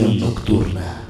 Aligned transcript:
nocturna. 0.00 1.02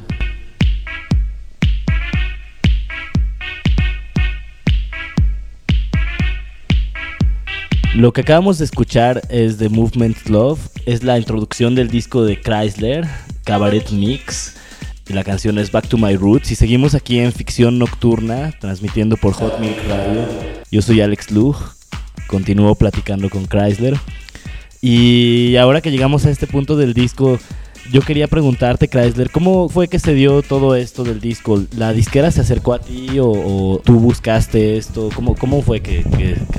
Lo 7.94 8.12
que 8.12 8.22
acabamos 8.22 8.58
de 8.58 8.64
escuchar 8.64 9.22
es 9.28 9.58
The 9.58 9.68
Movement 9.68 10.28
Love, 10.28 10.58
es 10.86 11.04
la 11.04 11.18
introducción 11.18 11.74
del 11.74 11.88
disco 11.88 12.24
de 12.24 12.40
Chrysler, 12.40 13.06
Cabaret 13.44 13.90
Mix. 13.90 14.56
Y 15.08 15.12
la 15.12 15.22
canción 15.22 15.58
es 15.58 15.70
Back 15.70 15.88
to 15.88 15.98
My 15.98 16.16
Roots. 16.16 16.50
Y 16.50 16.54
seguimos 16.56 16.94
aquí 16.94 17.20
en 17.20 17.32
Ficción 17.32 17.78
Nocturna, 17.78 18.52
transmitiendo 18.60 19.16
por 19.16 19.34
Hot 19.34 19.60
Milk 19.60 19.76
Radio. 19.88 20.26
Yo 20.70 20.82
soy 20.82 21.00
Alex 21.00 21.30
Lug, 21.30 21.56
continúo 22.26 22.74
platicando 22.74 23.30
con 23.30 23.46
Chrysler. 23.46 23.96
Y 24.80 25.54
ahora 25.56 25.80
que 25.80 25.92
llegamos 25.92 26.26
a 26.26 26.30
este 26.30 26.48
punto 26.48 26.76
del 26.76 26.94
disco, 26.94 27.38
yo 27.90 28.00
quería 28.02 28.28
preguntarte, 28.28 28.88
Chrysler, 28.88 29.30
¿cómo 29.30 29.68
fue 29.68 29.88
que 29.88 29.98
se 29.98 30.14
dio 30.14 30.42
todo 30.42 30.76
esto 30.76 31.04
del 31.04 31.20
disco? 31.20 31.62
¿La 31.76 31.92
disquera 31.92 32.30
se 32.30 32.40
acercó 32.40 32.74
a 32.74 32.78
ti 32.78 33.18
o, 33.20 33.80
tú 33.84 33.98
buscaste 33.98 34.76
esto? 34.76 35.10
¿Cómo, 35.14 35.34
cómo 35.34 35.62
fue 35.62 35.80
que, 35.80 36.04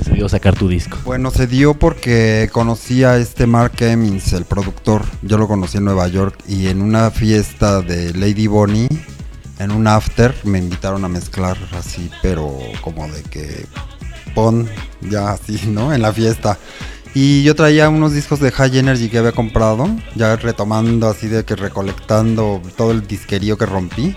se 0.02 0.12
dio 0.12 0.28
sacar 0.28 0.54
tu 0.54 0.68
disco? 0.68 0.98
Bueno, 1.04 1.30
se 1.30 1.46
dio 1.46 1.74
porque 1.74 2.48
conocí 2.52 3.04
a 3.04 3.16
este 3.16 3.46
Mark 3.46 3.74
Emmons, 3.80 4.32
el 4.32 4.44
productor. 4.44 5.02
Yo 5.22 5.38
lo 5.38 5.48
conocí 5.48 5.78
en 5.78 5.84
Nueva 5.84 6.08
York 6.08 6.38
y 6.46 6.68
en 6.68 6.82
una 6.82 7.10
fiesta 7.10 7.80
de 7.80 8.12
Lady 8.12 8.46
Bonnie, 8.46 8.88
en 9.58 9.70
un 9.70 9.86
after, 9.86 10.34
me 10.44 10.58
invitaron 10.58 11.04
a 11.04 11.08
mezclar 11.08 11.56
así, 11.78 12.10
pero 12.22 12.58
como 12.82 13.08
de 13.08 13.22
que 13.22 13.66
pon 14.34 14.68
ya 15.00 15.30
así, 15.30 15.60
¿no? 15.66 15.94
En 15.94 16.02
la 16.02 16.12
fiesta. 16.12 16.58
Y 17.14 17.44
yo 17.44 17.54
traía 17.54 17.88
unos 17.88 18.12
discos 18.12 18.40
de 18.40 18.50
High 18.50 18.78
Energy 18.78 19.08
que 19.08 19.18
había 19.18 19.30
comprado, 19.30 19.88
ya 20.16 20.34
retomando 20.34 21.08
así 21.08 21.28
de 21.28 21.44
que 21.44 21.54
recolectando 21.54 22.60
todo 22.76 22.90
el 22.90 23.06
disquerío 23.06 23.56
que 23.56 23.66
rompí. 23.66 24.16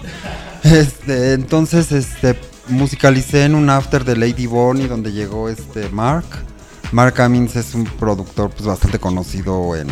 Este, 0.64 1.34
entonces 1.34 1.92
este, 1.92 2.38
musicalicé 2.68 3.46
en 3.46 3.54
un 3.54 3.70
after 3.70 4.04
de 4.04 4.18
Lady 4.18 4.48
Bonnie 4.48 4.88
donde 4.88 5.12
llegó 5.12 5.48
este 5.48 5.90
Mark. 5.90 6.26
Mark 6.92 7.22
Amins 7.22 7.56
es 7.56 7.76
un 7.76 7.84
productor 7.84 8.50
pues, 8.50 8.66
bastante 8.66 8.98
conocido 8.98 9.76
en, 9.76 9.88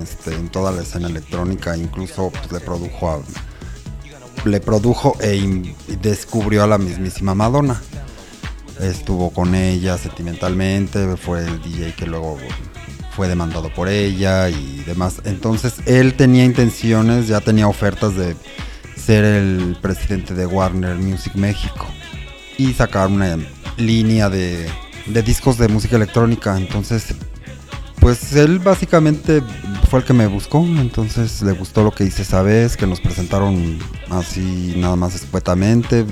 este, 0.00 0.34
en 0.34 0.48
toda 0.48 0.70
la 0.70 0.82
escena 0.82 1.08
electrónica, 1.08 1.76
incluso 1.76 2.30
pues, 2.30 2.52
le 2.52 2.60
produjo 2.60 3.24
le 4.44 4.60
produjo 4.60 5.16
e 5.20 5.74
descubrió 6.00 6.62
a 6.62 6.68
la 6.68 6.78
mismísima 6.78 7.34
Madonna 7.34 7.82
estuvo 8.80 9.30
con 9.30 9.54
ella 9.54 9.98
sentimentalmente, 9.98 11.16
fue 11.16 11.44
el 11.44 11.62
DJ 11.62 11.94
que 11.94 12.06
luego 12.06 12.38
fue 13.12 13.28
demandado 13.28 13.72
por 13.72 13.88
ella 13.88 14.48
y 14.48 14.82
demás. 14.86 15.20
Entonces 15.24 15.74
él 15.86 16.14
tenía 16.14 16.44
intenciones, 16.44 17.26
ya 17.28 17.40
tenía 17.40 17.66
ofertas 17.66 18.14
de 18.14 18.36
ser 18.96 19.24
el 19.24 19.76
presidente 19.80 20.34
de 20.34 20.46
Warner 20.46 20.96
Music 20.96 21.34
México 21.34 21.86
y 22.56 22.72
sacar 22.74 23.08
una 23.08 23.38
línea 23.76 24.28
de, 24.28 24.68
de 25.06 25.22
discos 25.22 25.58
de 25.58 25.68
música 25.68 25.96
electrónica. 25.96 26.56
Entonces, 26.56 27.14
pues 28.00 28.34
él 28.34 28.58
básicamente 28.58 29.42
fue 29.90 30.00
el 30.00 30.06
que 30.06 30.12
me 30.12 30.26
buscó, 30.26 30.58
entonces 30.60 31.42
le 31.42 31.52
gustó 31.52 31.82
lo 31.82 31.90
que 31.90 32.04
hice 32.04 32.22
esa 32.22 32.42
vez, 32.42 32.76
que 32.76 32.86
nos 32.86 33.00
presentaron 33.00 33.78
así 34.10 34.74
nada 34.76 34.96
más 34.96 35.14
escuetamente 35.14 36.04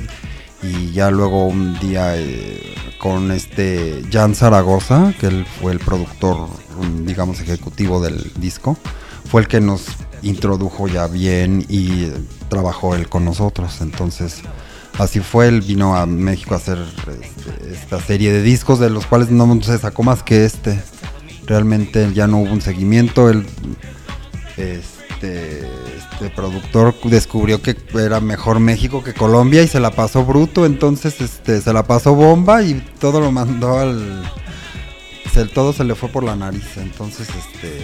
y 0.62 0.92
ya 0.92 1.10
luego 1.10 1.46
un 1.46 1.78
día 1.78 2.16
eh, 2.16 2.74
con 2.98 3.30
este 3.30 4.02
Jan 4.10 4.34
Zaragoza, 4.34 5.12
que 5.20 5.26
él 5.26 5.46
fue 5.60 5.72
el 5.72 5.78
productor, 5.78 6.48
digamos, 7.04 7.40
ejecutivo 7.40 8.00
del 8.00 8.32
disco, 8.38 8.76
fue 9.30 9.42
el 9.42 9.48
que 9.48 9.60
nos 9.60 9.86
introdujo 10.22 10.88
ya 10.88 11.06
bien 11.06 11.64
y 11.68 12.08
trabajó 12.48 12.94
él 12.94 13.08
con 13.08 13.24
nosotros. 13.24 13.80
Entonces, 13.80 14.42
así 14.98 15.20
fue, 15.20 15.48
él 15.48 15.60
vino 15.60 15.96
a 15.96 16.06
México 16.06 16.54
a 16.54 16.58
hacer 16.58 16.78
este, 16.78 17.72
esta 17.72 18.00
serie 18.00 18.32
de 18.32 18.42
discos, 18.42 18.78
de 18.78 18.90
los 18.90 19.06
cuales 19.06 19.30
no 19.30 19.62
se 19.62 19.78
sacó 19.78 20.02
más 20.02 20.22
que 20.22 20.44
este. 20.44 20.82
Realmente 21.44 22.12
ya 22.12 22.26
no 22.26 22.38
hubo 22.38 22.52
un 22.52 22.60
seguimiento, 22.60 23.28
él... 23.30 23.46
Este, 24.56 25.68
este 26.16 26.30
productor 26.30 26.94
descubrió 27.04 27.60
que 27.60 27.76
era 27.94 28.20
mejor 28.20 28.58
México 28.58 29.04
que 29.04 29.12
Colombia 29.12 29.62
y 29.62 29.68
se 29.68 29.80
la 29.80 29.90
pasó 29.90 30.24
bruto, 30.24 30.64
entonces 30.64 31.20
este 31.20 31.60
se 31.60 31.72
la 31.74 31.86
pasó 31.86 32.14
bomba 32.14 32.62
y 32.62 32.82
todo 32.98 33.20
lo 33.20 33.30
mandó 33.30 33.78
al 33.78 34.24
todo 35.52 35.74
se 35.74 35.84
le 35.84 35.94
fue 35.94 36.08
por 36.08 36.24
la 36.24 36.34
nariz, 36.34 36.78
entonces 36.78 37.28
este 37.28 37.82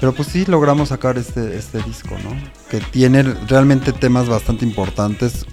pero 0.00 0.12
pues 0.12 0.26
sí 0.26 0.44
logramos 0.46 0.88
sacar 0.88 1.16
este 1.16 1.56
este 1.56 1.80
disco, 1.82 2.16
¿no? 2.24 2.30
Que 2.68 2.80
tiene 2.80 3.22
realmente 3.22 3.92
temas 3.92 4.28
bastante 4.28 4.64
importantes. 4.64 5.46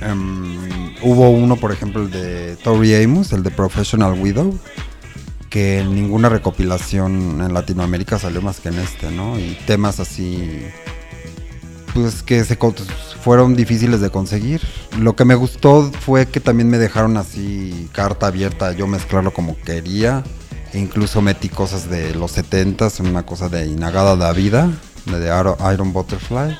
Em, 0.00 0.96
hubo 1.02 1.30
uno, 1.30 1.54
por 1.54 1.70
ejemplo, 1.70 2.02
el 2.02 2.10
de 2.10 2.56
Tori 2.56 2.96
Amos, 2.96 3.32
el 3.32 3.44
de 3.44 3.52
Professional 3.52 4.20
Widow, 4.20 4.58
que 5.48 5.78
en 5.78 5.94
ninguna 5.94 6.28
recopilación 6.28 7.40
en 7.40 7.54
Latinoamérica 7.54 8.18
salió 8.18 8.42
más 8.42 8.58
que 8.58 8.70
en 8.70 8.80
este, 8.80 9.12
¿no? 9.12 9.38
Y 9.38 9.56
temas 9.66 10.00
así 10.00 10.66
pues 11.96 12.22
que 12.22 12.44
fueron 13.22 13.56
difíciles 13.56 14.02
de 14.02 14.10
conseguir. 14.10 14.60
Lo 14.98 15.16
que 15.16 15.24
me 15.24 15.34
gustó 15.34 15.90
fue 16.00 16.26
que 16.26 16.40
también 16.40 16.68
me 16.68 16.76
dejaron 16.76 17.16
así 17.16 17.88
carta 17.92 18.26
abierta, 18.26 18.72
yo 18.72 18.86
mezclarlo 18.86 19.32
como 19.32 19.56
quería. 19.58 20.22
E 20.74 20.78
incluso 20.78 21.22
metí 21.22 21.48
cosas 21.48 21.88
de 21.88 22.14
los 22.14 22.36
70s, 22.36 23.00
una 23.00 23.24
cosa 23.24 23.48
de 23.48 23.66
Inagada 23.66 24.14
la 24.14 24.32
Vida, 24.32 24.70
de 25.06 25.26
Iron 25.72 25.94
Butterfly. 25.94 26.58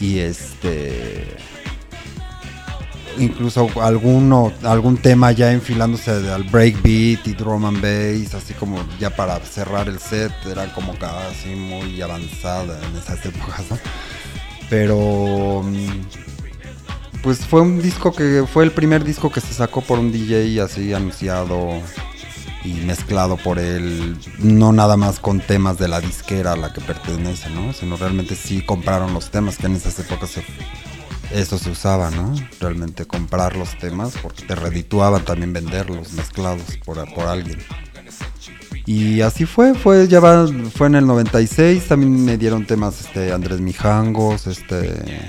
Y 0.00 0.20
este 0.20 1.36
incluso 3.18 3.68
alguno, 3.82 4.52
algún 4.62 4.96
tema 4.96 5.32
ya 5.32 5.52
enfilándose 5.52 6.10
al 6.10 6.44
breakbeat 6.44 7.26
y 7.26 7.34
drum 7.34 7.66
and 7.66 7.82
bass, 7.82 8.34
así 8.34 8.54
como 8.54 8.78
ya 8.98 9.10
para 9.10 9.38
cerrar 9.40 9.88
el 9.88 9.98
set, 9.98 10.32
era 10.50 10.72
como 10.72 10.96
casi 10.98 11.48
muy 11.48 12.00
avanzada 12.00 12.80
en 12.86 12.96
esas 12.96 13.26
épocas. 13.26 13.64
Pero 14.70 15.62
mm, 15.64 17.22
pues 17.22 17.38
fue 17.46 17.60
un 17.60 17.80
disco 17.80 18.12
que 18.12 18.44
fue 18.50 18.64
el 18.64 18.72
primer 18.72 19.04
disco 19.04 19.30
que 19.30 19.40
se 19.40 19.54
sacó 19.54 19.80
por 19.80 19.98
un 19.98 20.12
DJ 20.12 20.60
así 20.62 20.92
anunciado 20.92 21.80
y 22.64 22.72
mezclado 22.84 23.36
por 23.36 23.58
él, 23.58 24.16
no 24.38 24.72
nada 24.72 24.96
más 24.96 25.20
con 25.20 25.40
temas 25.40 25.78
de 25.78 25.88
la 25.88 26.00
disquera 26.00 26.52
a 26.52 26.56
la 26.56 26.72
que 26.72 26.80
pertenece, 26.80 27.48
¿no? 27.50 27.72
Sino 27.72 27.96
realmente 27.96 28.34
sí 28.34 28.62
compraron 28.62 29.14
los 29.14 29.30
temas 29.30 29.58
que 29.58 29.66
en 29.66 29.76
esas 29.76 29.98
épocas 29.98 30.32
eso 31.32 31.58
se 31.58 31.70
usaba, 31.70 32.10
¿no? 32.10 32.34
Realmente 32.60 33.06
comprar 33.06 33.56
los 33.56 33.78
temas 33.78 34.14
porque 34.22 34.44
te 34.44 34.54
redituaban 34.54 35.24
también 35.24 35.52
venderlos 35.52 36.12
mezclados 36.12 36.78
por, 36.84 37.12
por 37.14 37.26
alguien. 37.26 37.58
Y 38.88 39.20
así 39.20 39.44
fue, 39.44 39.74
fue 39.74 40.08
ya 40.08 40.18
fue 40.74 40.86
en 40.86 40.94
el 40.94 41.06
96, 41.06 41.88
también 41.88 42.24
me 42.24 42.38
dieron 42.38 42.64
temas 42.64 43.02
este 43.02 43.34
Andrés 43.34 43.60
Mijangos, 43.60 44.46
este 44.46 45.20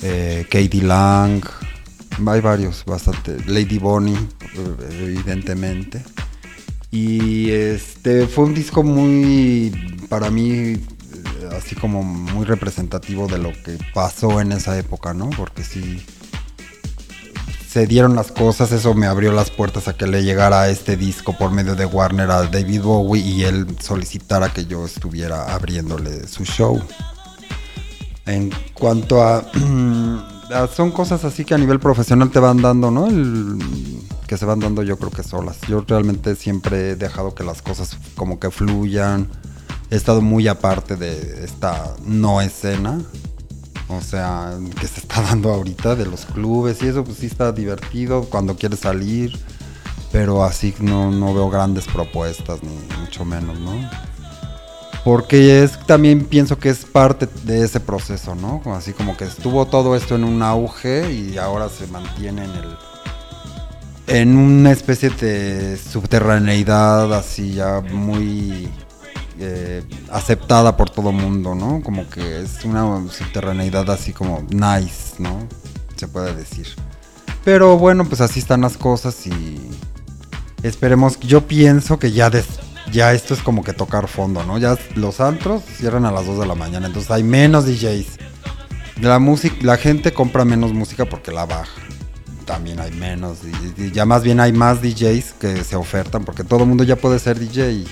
eh, 0.00 0.46
Katie 0.48 0.82
Lang, 0.82 1.44
hay 2.26 2.40
varios, 2.40 2.82
bastante, 2.86 3.36
Lady 3.46 3.78
Bonnie, 3.78 4.16
evidentemente. 4.98 6.02
Y 6.90 7.50
este 7.50 8.26
fue 8.26 8.46
un 8.46 8.54
disco 8.54 8.82
muy 8.82 9.70
para 10.08 10.30
mí 10.30 10.76
así 11.54 11.74
como 11.74 12.02
muy 12.02 12.46
representativo 12.46 13.26
de 13.26 13.40
lo 13.40 13.52
que 13.52 13.76
pasó 13.92 14.40
en 14.40 14.52
esa 14.52 14.78
época, 14.78 15.12
¿no? 15.12 15.28
Porque 15.36 15.64
sí 15.64 16.02
se 17.74 17.88
dieron 17.88 18.14
las 18.14 18.30
cosas, 18.30 18.70
eso 18.70 18.94
me 18.94 19.08
abrió 19.08 19.32
las 19.32 19.50
puertas 19.50 19.88
a 19.88 19.96
que 19.96 20.06
le 20.06 20.22
llegara 20.22 20.68
este 20.68 20.96
disco 20.96 21.36
por 21.36 21.50
medio 21.50 21.74
de 21.74 21.84
Warner 21.84 22.30
a 22.30 22.44
David 22.44 22.82
Bowie 22.82 23.20
y 23.20 23.42
él 23.42 23.66
solicitara 23.80 24.52
que 24.52 24.66
yo 24.66 24.86
estuviera 24.86 25.52
abriéndole 25.52 26.28
su 26.28 26.44
show. 26.44 26.80
En 28.26 28.52
cuanto 28.74 29.24
a, 29.24 29.44
son 30.72 30.92
cosas 30.92 31.24
así 31.24 31.44
que 31.44 31.54
a 31.54 31.58
nivel 31.58 31.80
profesional 31.80 32.30
te 32.30 32.38
van 32.38 32.62
dando, 32.62 32.92
¿no? 32.92 33.08
que 34.28 34.36
se 34.36 34.44
van 34.44 34.60
dando 34.60 34.84
yo 34.84 34.96
creo 34.96 35.10
que 35.10 35.24
solas. 35.24 35.56
Yo 35.68 35.80
realmente 35.84 36.36
siempre 36.36 36.90
he 36.90 36.94
dejado 36.94 37.34
que 37.34 37.42
las 37.42 37.60
cosas 37.60 37.98
como 38.14 38.38
que 38.38 38.52
fluyan. 38.52 39.28
He 39.90 39.96
estado 39.96 40.20
muy 40.20 40.46
aparte 40.46 40.94
de 40.94 41.44
esta 41.44 41.96
no 42.04 42.40
escena 42.40 43.00
o 43.88 44.00
sea, 44.00 44.52
que 44.80 44.86
se 44.86 45.00
está 45.00 45.20
dando 45.28 45.52
ahorita 45.52 45.94
de 45.96 46.06
los 46.06 46.24
clubes 46.26 46.82
y 46.82 46.88
eso, 46.88 47.04
pues 47.04 47.18
sí 47.18 47.26
está 47.26 47.52
divertido 47.52 48.24
cuando 48.24 48.56
quieres 48.56 48.80
salir, 48.80 49.38
pero 50.12 50.44
así 50.44 50.74
no, 50.78 51.10
no 51.10 51.34
veo 51.34 51.50
grandes 51.50 51.86
propuestas, 51.86 52.60
ni 52.62 52.76
mucho 53.00 53.24
menos, 53.24 53.58
¿no? 53.58 53.72
Porque 55.04 55.62
es 55.62 55.78
también 55.86 56.24
pienso 56.24 56.58
que 56.58 56.70
es 56.70 56.86
parte 56.86 57.28
de 57.44 57.62
ese 57.62 57.78
proceso, 57.78 58.34
¿no? 58.34 58.62
Así 58.74 58.94
como 58.94 59.16
que 59.18 59.24
estuvo 59.24 59.66
todo 59.66 59.96
esto 59.96 60.14
en 60.14 60.24
un 60.24 60.42
auge 60.42 61.12
y 61.12 61.36
ahora 61.36 61.68
se 61.68 61.86
mantiene 61.88 62.44
en 62.44 62.50
el 62.50 62.76
en 64.06 64.36
una 64.36 64.70
especie 64.70 65.08
de 65.10 65.78
subterraneidad 65.78 67.12
así 67.14 67.54
ya 67.54 67.80
muy 67.80 68.68
eh, 69.38 69.82
aceptada 70.10 70.76
por 70.76 70.90
todo 70.90 71.10
mundo, 71.10 71.54
¿no? 71.54 71.82
Como 71.82 72.08
que 72.08 72.42
es 72.42 72.64
una 72.64 73.04
subterraneidad 73.10 73.90
así 73.90 74.12
como 74.12 74.46
nice, 74.50 75.14
¿no? 75.18 75.48
Se 75.96 76.06
puede 76.06 76.34
decir. 76.34 76.68
Pero 77.44 77.76
bueno, 77.76 78.04
pues 78.04 78.20
así 78.20 78.38
están 78.38 78.60
las 78.62 78.76
cosas 78.76 79.26
y 79.26 79.58
esperemos, 80.62 81.18
yo 81.20 81.46
pienso 81.46 81.98
que 81.98 82.12
ya, 82.12 82.30
ya 82.90 83.12
esto 83.12 83.34
es 83.34 83.40
como 83.40 83.64
que 83.64 83.72
tocar 83.72 84.08
fondo, 84.08 84.44
¿no? 84.44 84.58
Ya 84.58 84.78
los 84.94 85.20
antros 85.20 85.62
cierran 85.76 86.06
a 86.06 86.12
las 86.12 86.26
2 86.26 86.40
de 86.40 86.46
la 86.46 86.54
mañana, 86.54 86.86
entonces 86.86 87.10
hay 87.10 87.22
menos 87.22 87.66
DJs. 87.66 88.18
La 89.00 89.18
música, 89.18 89.56
la 89.62 89.76
gente 89.76 90.14
compra 90.14 90.44
menos 90.44 90.72
música 90.72 91.04
porque 91.04 91.32
la 91.32 91.44
baja. 91.44 91.82
También 92.46 92.78
hay 92.78 92.92
menos, 92.92 93.38
ya 93.92 94.04
más 94.04 94.22
bien 94.22 94.38
hay 94.38 94.52
más 94.52 94.80
DJs 94.80 95.32
que 95.40 95.64
se 95.64 95.76
ofertan 95.76 96.24
porque 96.24 96.44
todo 96.44 96.60
el 96.60 96.68
mundo 96.68 96.84
ya 96.84 96.96
puede 96.96 97.18
ser 97.18 97.38
DJ. 97.38 97.84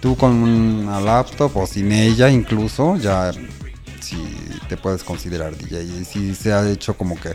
Tú 0.00 0.16
con 0.16 0.30
una 0.30 1.00
laptop 1.00 1.56
o 1.56 1.66
sin 1.66 1.90
ella 1.90 2.30
incluso, 2.30 2.96
ya 2.96 3.32
si 4.00 4.16
te 4.68 4.76
puedes 4.76 5.02
considerar 5.02 5.56
DJ. 5.56 5.82
Y 5.82 6.04
sí 6.04 6.34
se 6.34 6.52
ha 6.52 6.68
hecho 6.68 6.96
como 6.96 7.18
que 7.20 7.34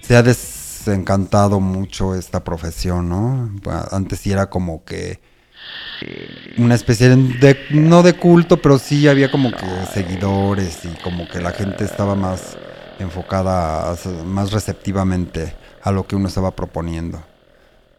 se 0.00 0.16
ha 0.16 0.22
desencantado 0.22 1.60
mucho 1.60 2.14
esta 2.14 2.42
profesión, 2.42 3.08
¿no? 3.08 3.50
Antes 3.90 4.20
sí 4.20 4.32
era 4.32 4.50
como 4.50 4.84
que 4.84 5.20
una 6.56 6.74
especie 6.74 7.10
de, 7.10 7.66
no 7.70 8.02
de 8.02 8.14
culto, 8.14 8.60
pero 8.62 8.78
sí 8.78 9.06
había 9.06 9.30
como 9.30 9.50
que 9.52 9.66
seguidores 9.92 10.84
y 10.84 10.88
como 11.02 11.28
que 11.28 11.40
la 11.40 11.52
gente 11.52 11.84
estaba 11.84 12.14
más 12.14 12.56
enfocada, 12.98 13.94
más 14.24 14.52
receptivamente 14.52 15.54
a 15.82 15.92
lo 15.92 16.06
que 16.06 16.16
uno 16.16 16.28
estaba 16.28 16.56
proponiendo. 16.56 17.22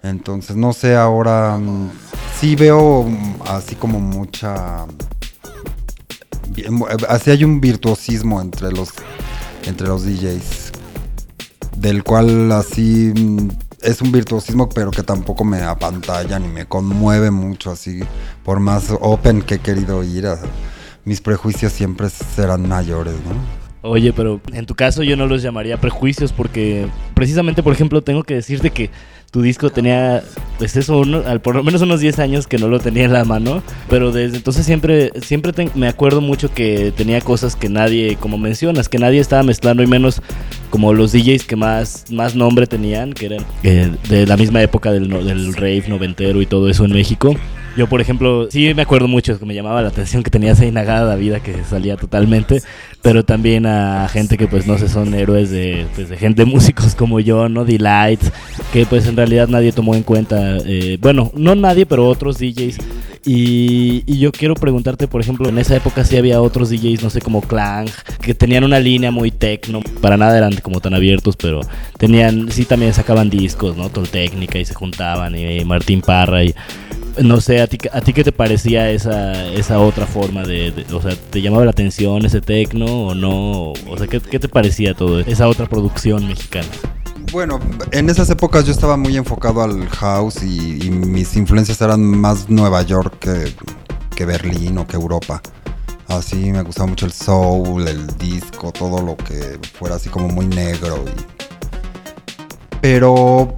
Entonces, 0.04 0.56
no 0.56 0.74
sé, 0.74 0.96
ahora 0.96 1.58
mm, 1.58 1.92
sí 2.40 2.56
veo 2.56 3.04
mm, 3.04 3.42
así 3.48 3.76
como 3.76 4.00
mucha... 4.00 4.86
Así 7.08 7.32
hay 7.32 7.44
un 7.44 7.62
virtuosismo 7.62 8.42
entre 8.42 8.72
los, 8.72 8.90
entre 9.64 9.88
los 9.88 10.04
DJs, 10.04 10.72
del 11.78 12.04
cual 12.04 12.52
así 12.52 13.14
mm, 13.16 13.50
es 13.82 14.02
un 14.02 14.12
virtuosismo, 14.12 14.70
pero 14.70 14.92
que 14.92 15.04
tampoco 15.04 15.44
me 15.44 15.62
apantalla 15.62 16.40
ni 16.40 16.48
me 16.48 16.66
conmueve 16.66 17.32
mucho, 17.32 17.72
así, 17.72 18.02
por 18.44 18.60
más 18.60 18.86
open 19.00 19.42
que 19.42 19.56
he 19.56 19.60
querido 19.60 20.04
ir, 20.04 20.28
mis 21.06 21.22
prejuicios 21.22 21.74
siempre 21.74 22.10
serán 22.10 22.68
mayores, 22.68 23.14
¿no? 23.14 23.61
Oye, 23.84 24.14
pero 24.14 24.40
en 24.54 24.66
tu 24.66 24.76
caso 24.76 25.02
yo 25.02 25.18
no 25.18 25.26
los 25.26 25.42
llamaría 25.42 25.78
prejuicios 25.78 26.32
porque 26.32 26.86
precisamente, 27.16 27.64
por 27.64 27.74
ejemplo, 27.74 28.02
tengo 28.04 28.24
que 28.24 28.36
decirte 28.36 28.70
que 28.70 28.92
tu 29.32 29.42
disco 29.42 29.70
tenía, 29.70 30.22
pues 30.60 30.76
eso, 30.76 31.04
por 31.42 31.56
lo 31.56 31.64
menos 31.64 31.82
unos 31.82 32.02
10 32.02 32.20
años 32.20 32.48
que 32.48 32.58
no 32.58 32.68
lo 32.68 32.80
tenía 32.80 33.06
en 33.06 33.14
la 33.14 33.24
mano, 33.24 33.64
pero 33.90 34.12
desde 34.12 34.38
entonces 34.38 34.66
siempre, 34.66 35.12
siempre 35.22 35.54
me 35.74 35.88
acuerdo 35.88 36.20
mucho 36.20 36.54
que 36.54 36.94
tenía 36.96 37.22
cosas 37.22 37.56
que 37.56 37.70
nadie, 37.70 38.18
como 38.20 38.38
mencionas, 38.38 38.90
que 38.90 39.00
nadie 39.00 39.20
estaba 39.20 39.42
mezclando 39.42 39.82
y 39.82 39.88
menos 39.88 40.22
como 40.70 40.94
los 40.94 41.14
DJs 41.14 41.46
que 41.46 41.56
más, 41.56 42.06
más 42.12 42.36
nombre 42.36 42.68
tenían, 42.68 43.14
que 43.14 43.28
eran 43.28 43.46
eh, 43.64 43.90
de 44.10 44.28
la 44.28 44.36
misma 44.36 44.62
época 44.62 44.92
del, 44.92 45.10
del 45.10 45.54
rave 45.56 45.86
noventero 45.88 46.42
y 46.42 46.46
todo 46.46 46.70
eso 46.70 46.84
en 46.84 46.92
México. 46.92 47.36
Yo, 47.78 47.88
por 47.88 48.02
ejemplo, 48.02 48.50
sí 48.52 48.74
me 48.74 48.82
acuerdo 48.82 49.08
mucho 49.08 49.40
que 49.40 49.46
me 49.46 49.54
llamaba 49.54 49.82
la 49.82 49.88
atención 49.88 50.24
que 50.24 50.30
tenía 50.30 50.52
esa 50.52 50.66
inagada 50.66 51.16
vida 51.16 51.40
que 51.40 51.64
salía 51.64 51.96
totalmente, 51.96 52.62
pero 53.02 53.24
también 53.24 53.66
a 53.66 54.10
gente 54.10 54.38
que 54.38 54.48
pues 54.48 54.68
no 54.68 54.78
sé, 54.78 54.90
son 54.90 55.14
héroes 55.14 55.50
de, 55.52 55.88
pues, 55.96 56.10
de 56.10 56.18
gente, 56.18 56.44
músicos 56.52 56.96
como 56.96 57.20
yo, 57.22 57.48
¿no? 57.48 57.64
Delight, 57.64 58.22
que 58.74 58.86
pues 58.86 59.08
en 59.08 59.16
realidad 59.16 59.48
nadie 59.48 59.72
tomó 59.72 59.96
en 59.96 60.04
cuenta, 60.04 60.58
eh, 60.66 60.98
bueno, 61.00 61.32
no 61.34 61.56
nadie, 61.56 61.86
pero 61.86 62.08
otros 62.08 62.38
DJs. 62.40 62.78
Y, 63.24 64.04
y, 64.08 64.18
yo 64.18 64.32
quiero 64.32 64.56
preguntarte, 64.56 65.08
por 65.08 65.22
ejemplo, 65.22 65.48
en 65.48 65.60
esa 65.60 65.76
época 65.76 66.04
sí 66.04 66.18
había 66.18 66.42
otros 66.42 66.72
DJs, 66.72 67.04
no 67.04 67.12
sé, 67.12 67.22
como 67.22 67.42
Clang, 67.42 67.88
que 68.20 68.34
tenían 68.34 68.64
una 68.64 68.80
línea 68.80 69.12
muy 69.12 69.30
techno, 69.30 69.82
para 70.02 70.18
nada 70.18 70.36
eran 70.36 70.56
como 70.56 70.80
tan 70.80 70.96
abiertos, 70.96 71.38
pero 71.38 71.62
tenían, 72.00 72.52
sí 72.52 72.66
también 72.66 72.96
sacaban 72.96 73.30
discos, 73.30 73.78
¿no? 73.78 73.90
Técnica 73.90 74.58
y 74.58 74.66
se 74.66 74.74
juntaban, 74.74 75.36
y 75.38 75.64
Martín 75.66 76.02
Parra 76.02 76.44
y 76.44 76.56
no 77.22 77.42
sé, 77.42 77.62
¿a 77.62 77.68
ti, 77.68 77.78
¿a 77.92 78.02
ti 78.02 78.14
qué 78.14 78.24
te 78.24 78.32
parecía 78.32 78.90
esa, 78.90 79.46
esa 79.48 79.80
otra 79.80 80.06
forma 80.06 80.44
de, 80.44 80.86
O 80.94 81.02
sea, 81.02 81.16
¿te 81.16 81.42
llamaba 81.42 81.66
la 81.66 81.72
atención 81.72 82.26
ese 82.26 82.42
tecno 82.42 82.86
o 82.86 83.16
no? 83.16 83.72
O 83.72 83.98
sea, 83.98 84.08
¿qué, 84.08 84.20
te 84.20 84.48
parecía 84.48 84.94
todo 84.94 85.20
esa 85.20 85.48
otra 85.48 85.68
producción 85.68 86.28
mexicana? 86.28 86.68
Bueno, 87.32 87.60
en 87.92 88.10
esas 88.10 88.30
épocas 88.30 88.66
yo 88.66 88.72
estaba 88.72 88.98
muy 88.98 89.16
enfocado 89.16 89.62
al 89.62 89.88
house 89.90 90.44
y, 90.44 90.90
mis 90.90 91.36
influencias 91.36 91.82
eran 91.82 92.02
más 92.02 92.50
Nueva 92.50 92.82
York 92.82 93.18
que, 93.20 93.54
que, 94.16 94.26
Berlín 94.26 94.78
o 94.78 94.88
que 94.88 94.96
Europa. 94.96 95.42
Así 96.08 96.52
me 96.52 96.62
gustaba 96.62 96.88
mucho 96.88 97.06
el 97.06 97.14
soul, 97.14 97.88
el 97.88 98.08
disco, 98.18 98.72
todo 98.72 99.02
lo 99.02 99.16
que 99.16 99.60
fuera 99.74 99.96
así 99.96 100.10
como 100.10 100.28
muy 100.28 100.46
negro. 100.46 101.06
Pero 102.82 103.56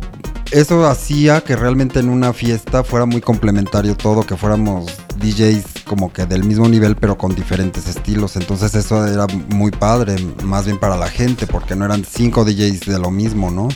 eso 0.53 0.85
hacía 0.85 1.41
que 1.41 1.55
realmente 1.55 2.00
en 2.00 2.09
una 2.09 2.31
fiesta 2.31 2.83
fuera 2.83 3.07
muy 3.07 3.21
complementario 3.21 3.97
todo, 3.97 4.23
que 4.23 4.38
fuéramos 4.38 4.85
DJs 5.17 5.83
como 5.85 6.13
que 6.13 6.27
del 6.27 6.44
mismo 6.44 6.69
nivel 6.69 6.95
pero 6.95 7.17
con 7.17 7.33
diferentes 7.33 7.88
estilos. 7.88 8.35
Entonces 8.35 8.75
eso 8.75 9.05
era 9.07 9.25
muy 9.50 9.71
padre, 9.71 10.15
más 10.44 10.65
bien 10.65 10.79
para 10.79 10.95
la 10.95 11.07
gente, 11.07 11.47
porque 11.47 11.75
no 11.75 11.85
eran 11.85 12.05
cinco 12.05 12.45
DJs 12.45 12.81
de 12.81 13.00
lo 13.00 13.09
mismo, 13.09 13.50
¿no? 13.50 13.67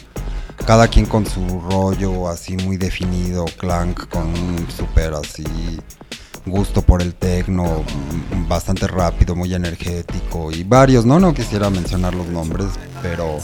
Cada 0.65 0.87
quien 0.87 1.07
con 1.07 1.25
su 1.25 1.61
rollo 1.61 2.29
así 2.29 2.55
muy 2.57 2.77
definido, 2.77 3.45
clank 3.57 4.07
con 4.09 4.27
un 4.27 4.67
súper 4.69 5.13
así 5.15 5.43
gusto 6.45 6.81
por 6.81 7.01
el 7.01 7.15
tecno, 7.15 7.83
bastante 8.47 8.87
rápido, 8.87 9.35
muy 9.35 9.53
energético 9.53 10.51
y 10.51 10.63
varios, 10.63 11.05
¿no? 11.05 11.19
No 11.19 11.33
quisiera 11.33 11.69
mencionar 11.69 12.13
los 12.13 12.27
nombres, 12.27 12.67
pero 13.01 13.37